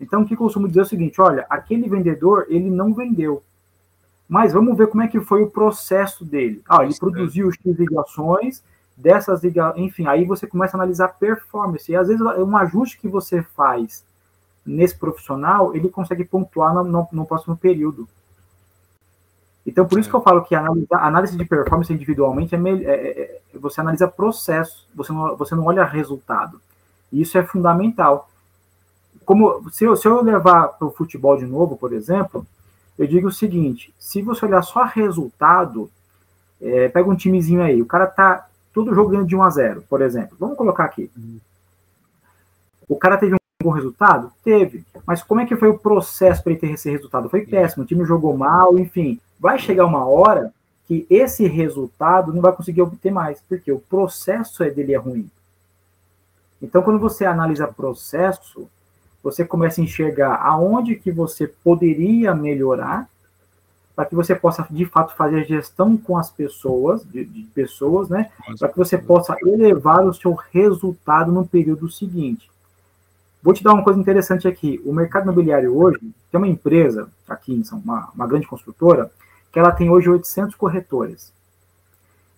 [0.00, 3.42] Então, o que eu costumo dizer é o seguinte, olha, aquele vendedor, ele não vendeu.
[4.28, 6.62] Mas vamos ver como é que foi o processo dele.
[6.68, 8.62] Ah, ele produziu X ligações,
[8.96, 11.90] dessas ligações, enfim, aí você começa a analisar performance.
[11.90, 14.04] E às vezes um ajuste que você faz
[14.66, 18.08] nesse profissional, ele consegue pontuar no, no, no próximo período.
[19.66, 23.40] Então, por isso que eu falo que a análise, de performance individualmente é, é, é,
[23.54, 26.60] é, você analisa processo, você não, você não olha resultado.
[27.10, 28.30] E isso é fundamental.
[29.24, 32.46] Como se eu, se eu levar para o futebol de novo, por exemplo,
[32.96, 35.90] eu digo o seguinte: se você olhar só resultado,
[36.60, 40.00] é, pega um timezinho aí, o cara tá todo jogando de 1 a 0, por
[40.00, 40.36] exemplo.
[40.38, 41.10] Vamos colocar aqui.
[42.88, 44.32] O cara teve um bom resultado?
[44.42, 44.84] Teve.
[45.06, 47.28] Mas como é que foi o processo para ele ter esse resultado?
[47.28, 47.84] Foi péssimo.
[47.84, 50.52] O time jogou mal, enfim vai chegar uma hora
[50.86, 55.28] que esse resultado não vai conseguir obter mais, porque o processo é dele é ruim.
[56.62, 58.68] Então, quando você analisa processo,
[59.22, 63.08] você começa a enxergar aonde que você poderia melhorar
[63.94, 68.08] para que você possa de fato fazer a gestão com as pessoas, de, de pessoas,
[68.08, 68.30] né?
[68.58, 72.48] Para que você possa elevar o seu resultado no período seguinte.
[73.46, 74.82] Vou te dar uma coisa interessante aqui.
[74.84, 76.00] O mercado imobiliário hoje
[76.32, 79.08] tem uma empresa aqui em São uma, uma grande construtora
[79.52, 81.32] que ela tem hoje 800 corretores.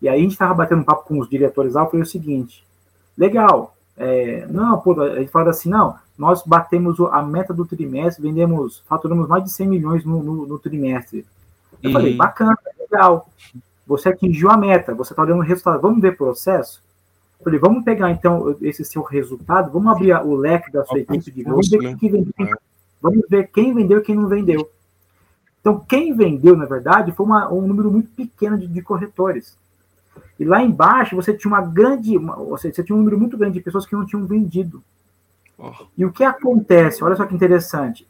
[0.02, 2.62] E aí a gente estava batendo um papo com os diretores lá, foi o seguinte,
[3.16, 8.22] legal, é, não, pô, a gente fala assim, não, nós batemos a meta do trimestre,
[8.22, 11.24] vendemos, faturamos mais de 100 milhões no, no, no trimestre.
[11.82, 11.92] Eu uhum.
[11.94, 13.26] falei, bacana, legal,
[13.86, 16.82] você atingiu a meta, você está olhando o resultado, vamos ver processo?
[17.38, 21.30] Eu falei, vamos pegar então esse seu resultado, vamos abrir o leque da sua equipe
[21.30, 22.52] de vamos ver, quem vendeu, é.
[23.00, 24.68] vamos ver quem vendeu e quem não vendeu.
[25.60, 29.56] Então, quem vendeu, na verdade, foi uma, um número muito pequeno de, de, corretores.
[30.38, 33.54] E lá embaixo você tinha uma grande, uma, você, você tinha um número muito grande
[33.54, 34.82] de pessoas que não tinham vendido.
[35.96, 37.02] E o que acontece?
[37.02, 38.06] Olha só que interessante.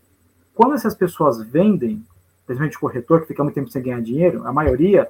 [0.55, 2.05] Quando essas pessoas vendem,
[2.47, 5.09] principalmente o corretor, que fica muito tempo sem ganhar dinheiro, a maioria,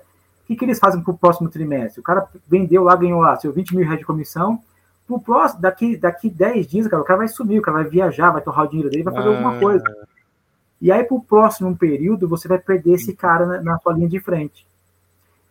[0.49, 2.01] que, que eles fazem para o próximo trimestre?
[2.01, 4.63] O cara vendeu lá, ganhou lá seu 20 mil reais de comissão.
[5.07, 8.31] Pro próximo, daqui, daqui 10 dias, cara, o cara vai sumir, o cara vai viajar,
[8.31, 9.33] vai torrar o dinheiro dele, vai fazer ah.
[9.33, 9.85] alguma coisa.
[10.81, 14.09] E aí, para o próximo período, você vai perder esse cara na, na sua linha
[14.09, 14.67] de frente.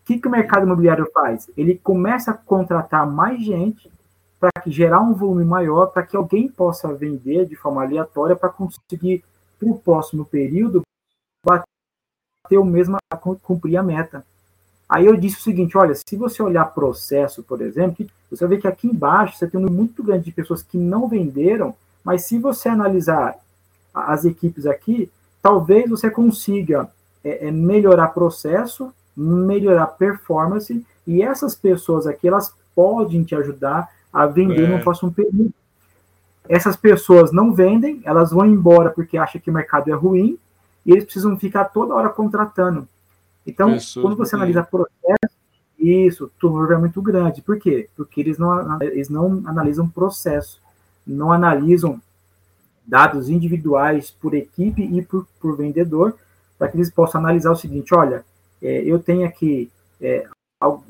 [0.02, 1.50] O que, que o mercado imobiliário faz?
[1.56, 3.92] Ele começa a contratar mais gente
[4.40, 9.24] para gerar um volume maior, para que alguém possa vender de forma aleatória para conseguir,
[9.60, 10.82] para o próximo período,
[11.46, 12.98] bater o mesmo,
[13.44, 14.24] cumprir a meta.
[14.90, 18.68] Aí eu disse o seguinte: olha, se você olhar processo, por exemplo, você ver que
[18.68, 22.38] aqui embaixo você tem um número muito grande de pessoas que não venderam, mas se
[22.38, 23.36] você analisar
[23.94, 25.12] as equipes aqui,
[25.42, 26.90] talvez você consiga
[27.24, 34.26] é, é, melhorar processo, melhorar performance, e essas pessoas aqui, elas podem te ajudar a
[34.26, 34.78] vender é.
[34.78, 35.52] no próximo período.
[36.48, 40.38] Essas pessoas não vendem, elas vão embora porque acham que o mercado é ruim,
[40.86, 42.88] e eles precisam ficar toda hora contratando.
[43.48, 45.38] Então, quando você analisa processo,
[45.80, 47.42] isso, o turnover é muito grande.
[47.42, 47.90] Por quê?
[47.96, 50.62] Porque eles não, eles não analisam processo,
[51.06, 52.02] não analisam
[52.86, 56.16] dados individuais por equipe e por, por vendedor,
[56.60, 58.26] para que eles possam analisar o seguinte: olha,
[58.62, 59.72] é, eu tenho aqui
[60.02, 60.28] é,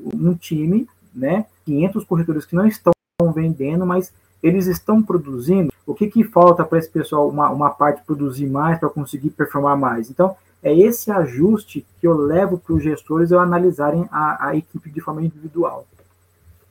[0.00, 2.92] um time, né, 500 corretores que não estão
[3.32, 5.72] vendendo, mas eles estão produzindo.
[5.86, 9.76] O que, que falta para esse pessoal, uma, uma parte produzir mais para conseguir performar
[9.76, 10.10] mais?
[10.10, 14.90] Então, é esse ajuste que eu levo para os gestores eu analisarem a, a equipe
[14.90, 15.86] de forma individual.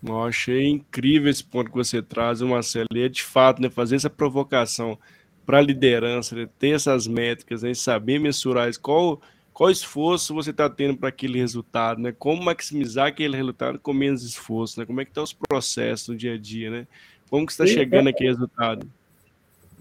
[0.03, 2.87] Eu achei incrível esse ponto que você traz, Marcelo.
[2.93, 4.97] E é de fato, né, fazer essa provocação
[5.45, 9.21] para a liderança, né, ter essas métricas, né, saber mensurar qual,
[9.53, 12.11] qual esforço você está tendo para aquele resultado, né?
[12.11, 14.85] Como maximizar aquele resultado com menos esforço, né?
[14.85, 16.87] Como é que estão tá os processos no dia a dia, né?
[17.29, 18.87] Como que está chegando é, aquele resultado?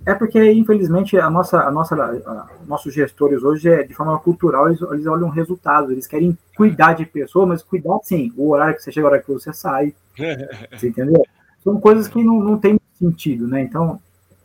[0.04, 4.68] É porque, infelizmente, a nossa, a nossa, a, nossos gestores hoje, é, de forma cultural,
[4.68, 8.82] eles, eles olham resultados, eles querem cuidar de pessoa, mas cuidar, sim, o horário que
[8.82, 9.94] você chega, a hora que você sai,
[10.70, 11.24] você entendeu?
[11.64, 13.62] São coisas que não, não tem sentido, né?
[13.62, 14.00] Então,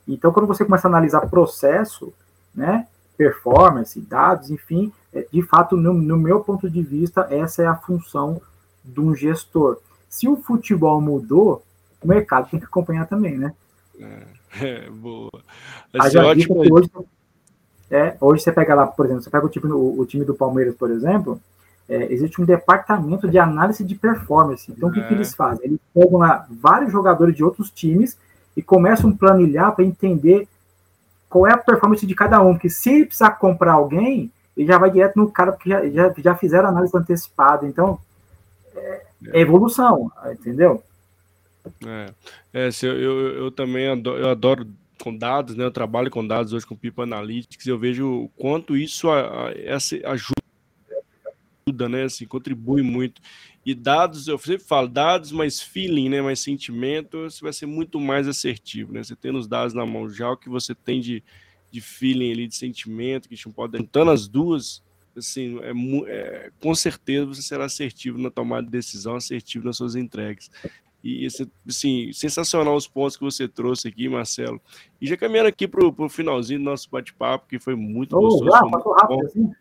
[0.08, 2.14] então, quando você começa a analisar processo,
[2.54, 7.68] né, performance, dados, enfim, é, de fato, no, no meu ponto de vista, essa é
[7.68, 8.42] a função
[8.84, 9.78] de um gestor.
[10.10, 11.64] Se o futebol mudou,
[12.02, 13.54] o mercado tem que acompanhar também, né?
[14.00, 14.24] É,
[14.92, 15.32] boa.
[16.00, 16.64] Assim, ótimo.
[16.72, 16.90] Hoje,
[17.90, 20.34] é, hoje você pega lá, por exemplo, você pega o time, o, o time do
[20.34, 21.40] Palmeiras, por exemplo,
[21.90, 24.72] é, existe um departamento de análise de performance.
[24.72, 25.18] Então, o que, que é.
[25.18, 25.66] eles fazem?
[25.66, 28.18] Eles pegam lá vários jogadores de outros times
[28.56, 30.48] e começam a planilhar para entender
[31.30, 32.54] qual é a performance de cada um.
[32.54, 36.14] Porque se ele precisar comprar alguém, ele já vai direto no cara, porque já, já,
[36.18, 37.68] já fizeram análise antecipada.
[37.68, 38.00] Então,
[38.76, 39.02] é,
[39.34, 40.82] é evolução, entendeu?
[41.86, 42.14] É,
[42.54, 44.68] é eu, eu, eu também adoro, eu adoro
[45.02, 45.64] com dados, né?
[45.64, 50.12] Eu trabalho com dados hoje com Pipa Analytics, eu vejo o quanto isso a, a,
[50.12, 52.04] ajuda, né?
[52.04, 53.22] Assim, contribui muito.
[53.66, 56.22] E dados, eu sempre falo, dados mais feeling, né?
[56.22, 59.04] Mais sentimento, você vai ser muito mais assertivo, né?
[59.04, 61.24] Você tendo os dados na mão já, o que você tem de,
[61.72, 64.84] de feeling ali, de sentimento, que a gente pode juntando as duas,
[65.16, 65.72] assim, é,
[66.08, 70.50] é, com certeza você será assertivo na tomada de decisão, assertivo nas suas entregas.
[71.04, 71.28] E,
[71.68, 74.62] assim, sensacional os pontos que você trouxe aqui, Marcelo.
[75.00, 78.52] E já caminhando aqui para o finalzinho do nosso bate-papo, que foi muito oh, gostoso.
[78.52, 79.52] Já, muito rápido, assim.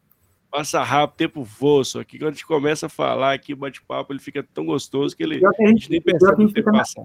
[0.51, 2.01] Passa rápido, tempo voa só.
[2.01, 5.38] Aqui quando a gente começa a falar aqui, bate-papo, ele fica tão gostoso que ele
[5.38, 7.05] que a gente, a gente nem percebe o tempo passar.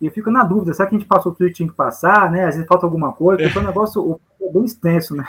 [0.00, 2.44] Eu fico na dúvida, será que a gente passou tudo que tinha que passar, né?
[2.44, 3.60] Às vezes falta alguma coisa, porque é.
[3.60, 5.24] o negócio é bem extenso, né?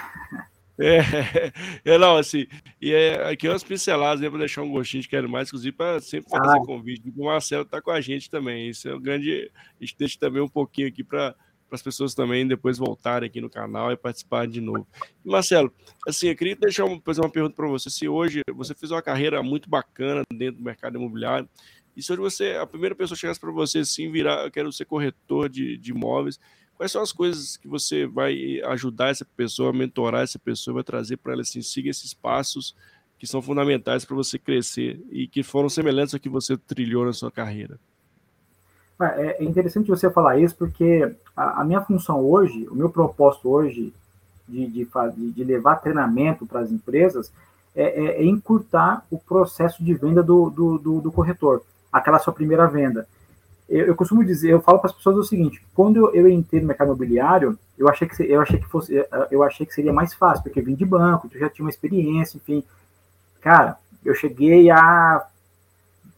[0.79, 0.99] É,
[1.83, 2.47] é, não, assim,
[2.81, 5.75] e é, aqui é umas pinceladas né, para deixar um gostinho de quero mais, inclusive
[5.75, 6.65] para sempre fazer ah.
[6.65, 7.13] convite.
[7.17, 8.69] O Marcelo está com a gente também.
[8.69, 9.51] Isso é um grande.
[9.79, 11.35] A gente deixa também um pouquinho aqui para
[11.69, 14.87] as pessoas também depois voltarem aqui no canal e participar de novo.
[15.23, 15.71] E Marcelo,
[16.07, 17.89] assim, eu queria deixar uma, fazer uma pergunta para você.
[17.89, 21.47] Se hoje você fez uma carreira muito bacana dentro do mercado imobiliário,
[21.95, 24.85] e se hoje você, a primeira pessoa chegasse para você assim, virar, eu quero ser
[24.85, 26.39] corretor de, de imóveis,
[26.79, 31.17] Quais são as coisas que você vai ajudar essa pessoa, mentorar essa pessoa, vai trazer
[31.17, 32.73] para ela assim, siga esses passos
[33.17, 37.11] que são fundamentais para você crescer e que foram semelhantes ao que você trilhou na
[37.11, 37.77] sua carreira?
[38.97, 43.49] É, é interessante você falar isso, porque a, a minha função hoje, o meu propósito
[43.49, 43.93] hoje
[44.47, 44.87] de, de,
[45.33, 47.29] de levar treinamento para as empresas
[47.75, 51.61] é, é, é, encurtar o processo de venda do, do, do, do corretor,
[51.91, 53.05] aquela sua primeira venda
[53.69, 56.59] eu, eu costumo dizer, eu falo para as pessoas o seguinte: quando eu, eu entrei
[56.59, 60.13] no mercado imobiliário, eu achei que eu achei que fosse, eu achei que seria mais
[60.13, 62.63] fácil, porque vim de banco, eu já tinha uma experiência, enfim.
[63.41, 65.25] Cara, eu cheguei a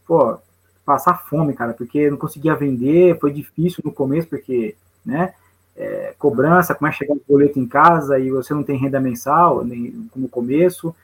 [0.06, 0.38] pô,
[0.84, 4.74] passar fome, cara, porque eu não conseguia vender, foi difícil no começo, porque,
[5.04, 5.34] né,
[5.76, 9.64] é, cobrança, como é chegar o boleto em casa e você não tem renda mensal,
[9.64, 10.94] nem no começo.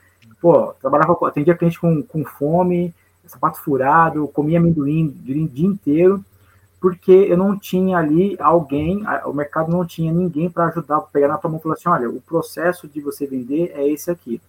[0.41, 2.93] Pô, trabalhava, atendia cliente com, com fome,
[3.25, 6.23] sapato furado, comia amendoim o dia inteiro
[6.79, 11.37] porque eu não tinha ali alguém, o mercado não tinha ninguém para ajudar, pegar na
[11.37, 14.41] tua mão e falar assim, olha, o processo de você vender é esse aqui.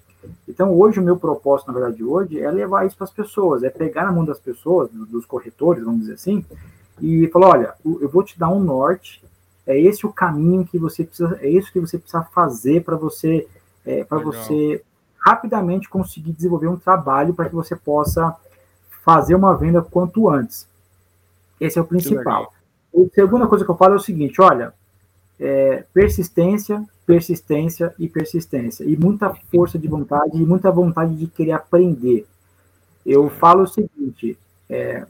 [0.47, 3.71] Então, hoje, o meu propósito, na verdade, hoje, é levar isso para as pessoas, é
[3.71, 6.45] pegar na mão das pessoas, dos corretores, vamos dizer assim,
[7.01, 9.25] e falar, olha, eu vou te dar um norte,
[9.67, 13.49] é esse o caminho que você precisa, é isso que você precisa fazer para você,
[13.85, 14.83] é, para você
[15.19, 18.37] rapidamente conseguir desenvolver um trabalho para que você possa
[19.05, 20.67] fazer uma venda quanto antes.
[21.61, 22.53] Esse é o principal.
[22.95, 24.73] A segunda coisa que eu falo é o seguinte: olha,
[25.39, 28.85] é, persistência, persistência e persistência.
[28.85, 32.27] E muita força de vontade e muita vontade de querer aprender.
[33.05, 34.39] Eu falo o seguinte:
[34.69, 35.07] é,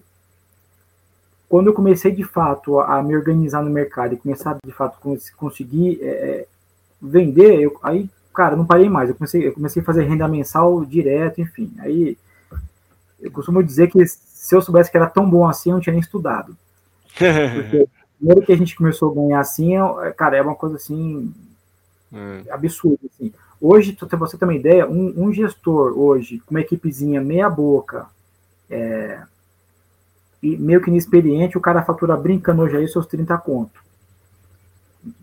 [1.48, 5.36] quando eu comecei de fato a me organizar no mercado e começar de fato a
[5.36, 6.46] conseguir é, é,
[7.02, 9.08] vender, eu, aí, cara, não parei mais.
[9.08, 11.72] Eu comecei, eu comecei a fazer renda mensal direto, enfim.
[11.80, 12.16] Aí
[13.20, 14.00] eu costumo dizer que
[14.50, 16.56] se eu soubesse que era tão bom assim, eu não tinha nem estudado.
[17.06, 17.88] Porque
[18.18, 21.32] primeiro que a gente começou a ganhar assim, é, cara, é uma coisa assim
[22.12, 22.52] é.
[22.52, 22.98] absurda.
[23.06, 23.32] Assim.
[23.60, 28.08] Hoje, para você ter uma ideia, um, um, gestor hoje, com uma equipezinha meia boca,
[28.68, 29.22] é,
[30.42, 33.80] e meio que inexperiente, o cara fatura brincando hoje aí seus 30 conto.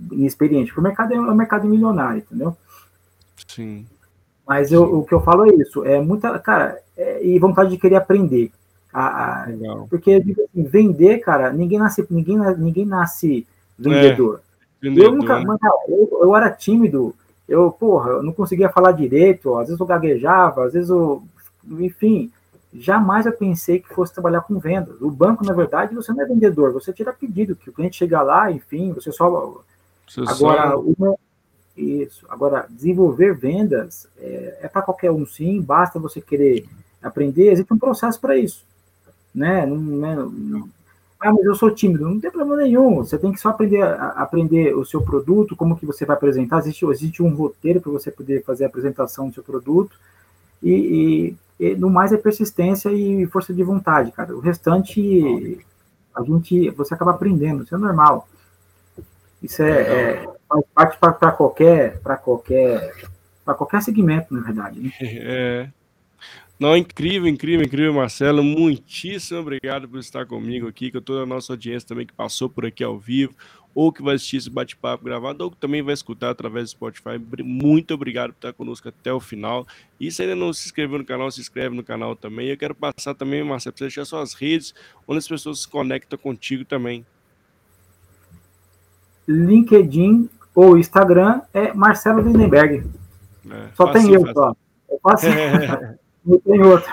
[0.10, 2.56] Inexperiente, porque o mercado é um mercado milionário, entendeu?
[3.46, 3.86] Sim.
[4.48, 7.78] Mas eu, o que eu falo é isso, é muita, cara, é, e vontade de
[7.78, 8.54] querer aprender.
[9.00, 9.48] A, a,
[9.92, 13.46] porque assim, vender, cara, ninguém nasce, ninguém, ninguém nasce
[13.78, 14.42] vendedor.
[14.82, 15.06] É, vendedor.
[15.06, 17.14] Eu nunca, mano, eu, eu era tímido,
[17.48, 21.22] eu, porra, eu não conseguia falar direito, às vezes eu gaguejava, às vezes eu,
[21.70, 22.32] enfim,
[22.74, 25.00] jamais eu pensei que fosse trabalhar com vendas.
[25.00, 28.24] O banco, na verdade, você não é vendedor, você tira pedido, que o cliente chega
[28.24, 29.62] lá, enfim, você só.
[30.08, 30.80] Você agora, só...
[30.80, 31.16] Uma,
[31.78, 32.26] isso.
[32.30, 36.66] Agora, desenvolver vendas é, é para qualquer um, sim, basta você querer
[37.00, 38.66] aprender, existe um processo para isso.
[39.38, 39.68] Né?
[39.68, 40.70] Não, não, não,
[41.20, 42.10] ah, mas eu sou tímido.
[42.10, 42.98] Não tem problema nenhum.
[42.98, 46.60] Você tem que só aprender a, aprender o seu produto, como que você vai apresentar.
[46.60, 49.96] Existe, existe um roteiro para você poder fazer a apresentação do seu produto.
[50.62, 54.36] E, e, e, no mais é persistência e força de vontade, cara.
[54.36, 55.60] O restante
[56.16, 58.28] a gente você acaba aprendendo, isso é normal.
[59.42, 60.28] Isso é, é
[60.74, 62.92] faz parte para qualquer para qualquer
[63.46, 64.80] para qualquer segmento, na verdade.
[64.80, 64.92] Né?
[65.02, 65.70] É.
[66.60, 68.44] Não, incrível, incrível, incrível, Marcelo.
[68.44, 72.66] Muitíssimo obrigado por estar comigo aqui, com toda a nossa audiência também que passou por
[72.66, 73.36] aqui ao vivo,
[73.76, 77.22] ou que vai assistir esse bate-papo gravado, ou que também vai escutar através do Spotify.
[77.44, 79.68] Muito obrigado por estar conosco até o final.
[80.00, 82.48] E se ainda não se inscreveu no canal, se inscreve no canal também.
[82.48, 84.74] Eu quero passar também, Marcelo, para você deixar suas redes,
[85.08, 87.06] onde as pessoas se conectam contigo também.
[89.28, 92.84] LinkedIn ou Instagram é Marcelo Lindenberg.
[93.48, 94.56] É, só tem eu, só.
[94.90, 95.30] É fácil.
[96.28, 96.92] Não tem outro.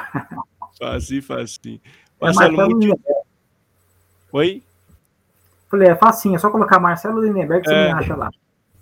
[0.78, 1.80] Facinho, facinho.
[2.20, 3.00] É Marcelo, Marcelo muito...
[4.32, 4.62] Oi?
[5.68, 7.88] Falei, é facinho, é só colocar Marcelo Lindenberg que é...
[7.88, 8.30] você me acha lá.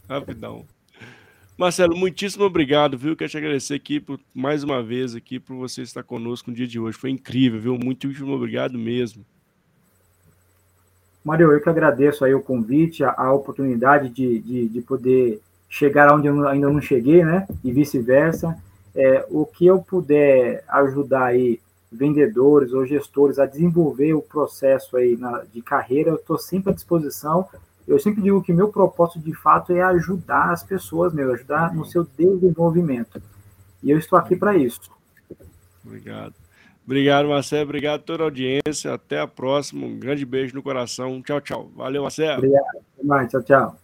[0.09, 0.67] Rapidão.
[1.57, 3.17] Marcelo, muitíssimo obrigado, viu?
[3.17, 6.67] Quero te agradecer aqui por mais uma vez aqui por você estar conosco no dia
[6.67, 6.99] de hoje.
[6.99, 7.79] Foi incrível, viu?
[7.83, 9.25] Muitíssimo obrigado mesmo.
[11.25, 16.13] Mário, eu que agradeço aí o convite, a, a oportunidade de, de, de, poder chegar
[16.15, 17.49] onde eu ainda não cheguei, né?
[17.65, 18.57] E vice-versa
[18.95, 25.17] é, o que eu puder ajudar aí vendedores ou gestores a desenvolver o processo aí
[25.17, 27.47] na, de carreira, eu estou sempre à disposição.
[27.87, 31.85] Eu sempre digo que meu propósito de fato é ajudar as pessoas, meu, ajudar no
[31.85, 33.21] seu desenvolvimento.
[33.83, 34.81] E eu estou aqui para isso.
[35.85, 36.35] Obrigado.
[36.85, 37.65] Obrigado, Marcelo.
[37.65, 38.95] Obrigado a toda a audiência.
[38.95, 39.87] Até a próxima.
[39.87, 41.21] Um grande beijo no coração.
[41.23, 41.71] Tchau, tchau.
[41.77, 42.39] Valeu, Marcelo.
[42.39, 42.77] Obrigado.
[42.95, 43.31] Até mais.
[43.31, 43.82] Tchau, tchau.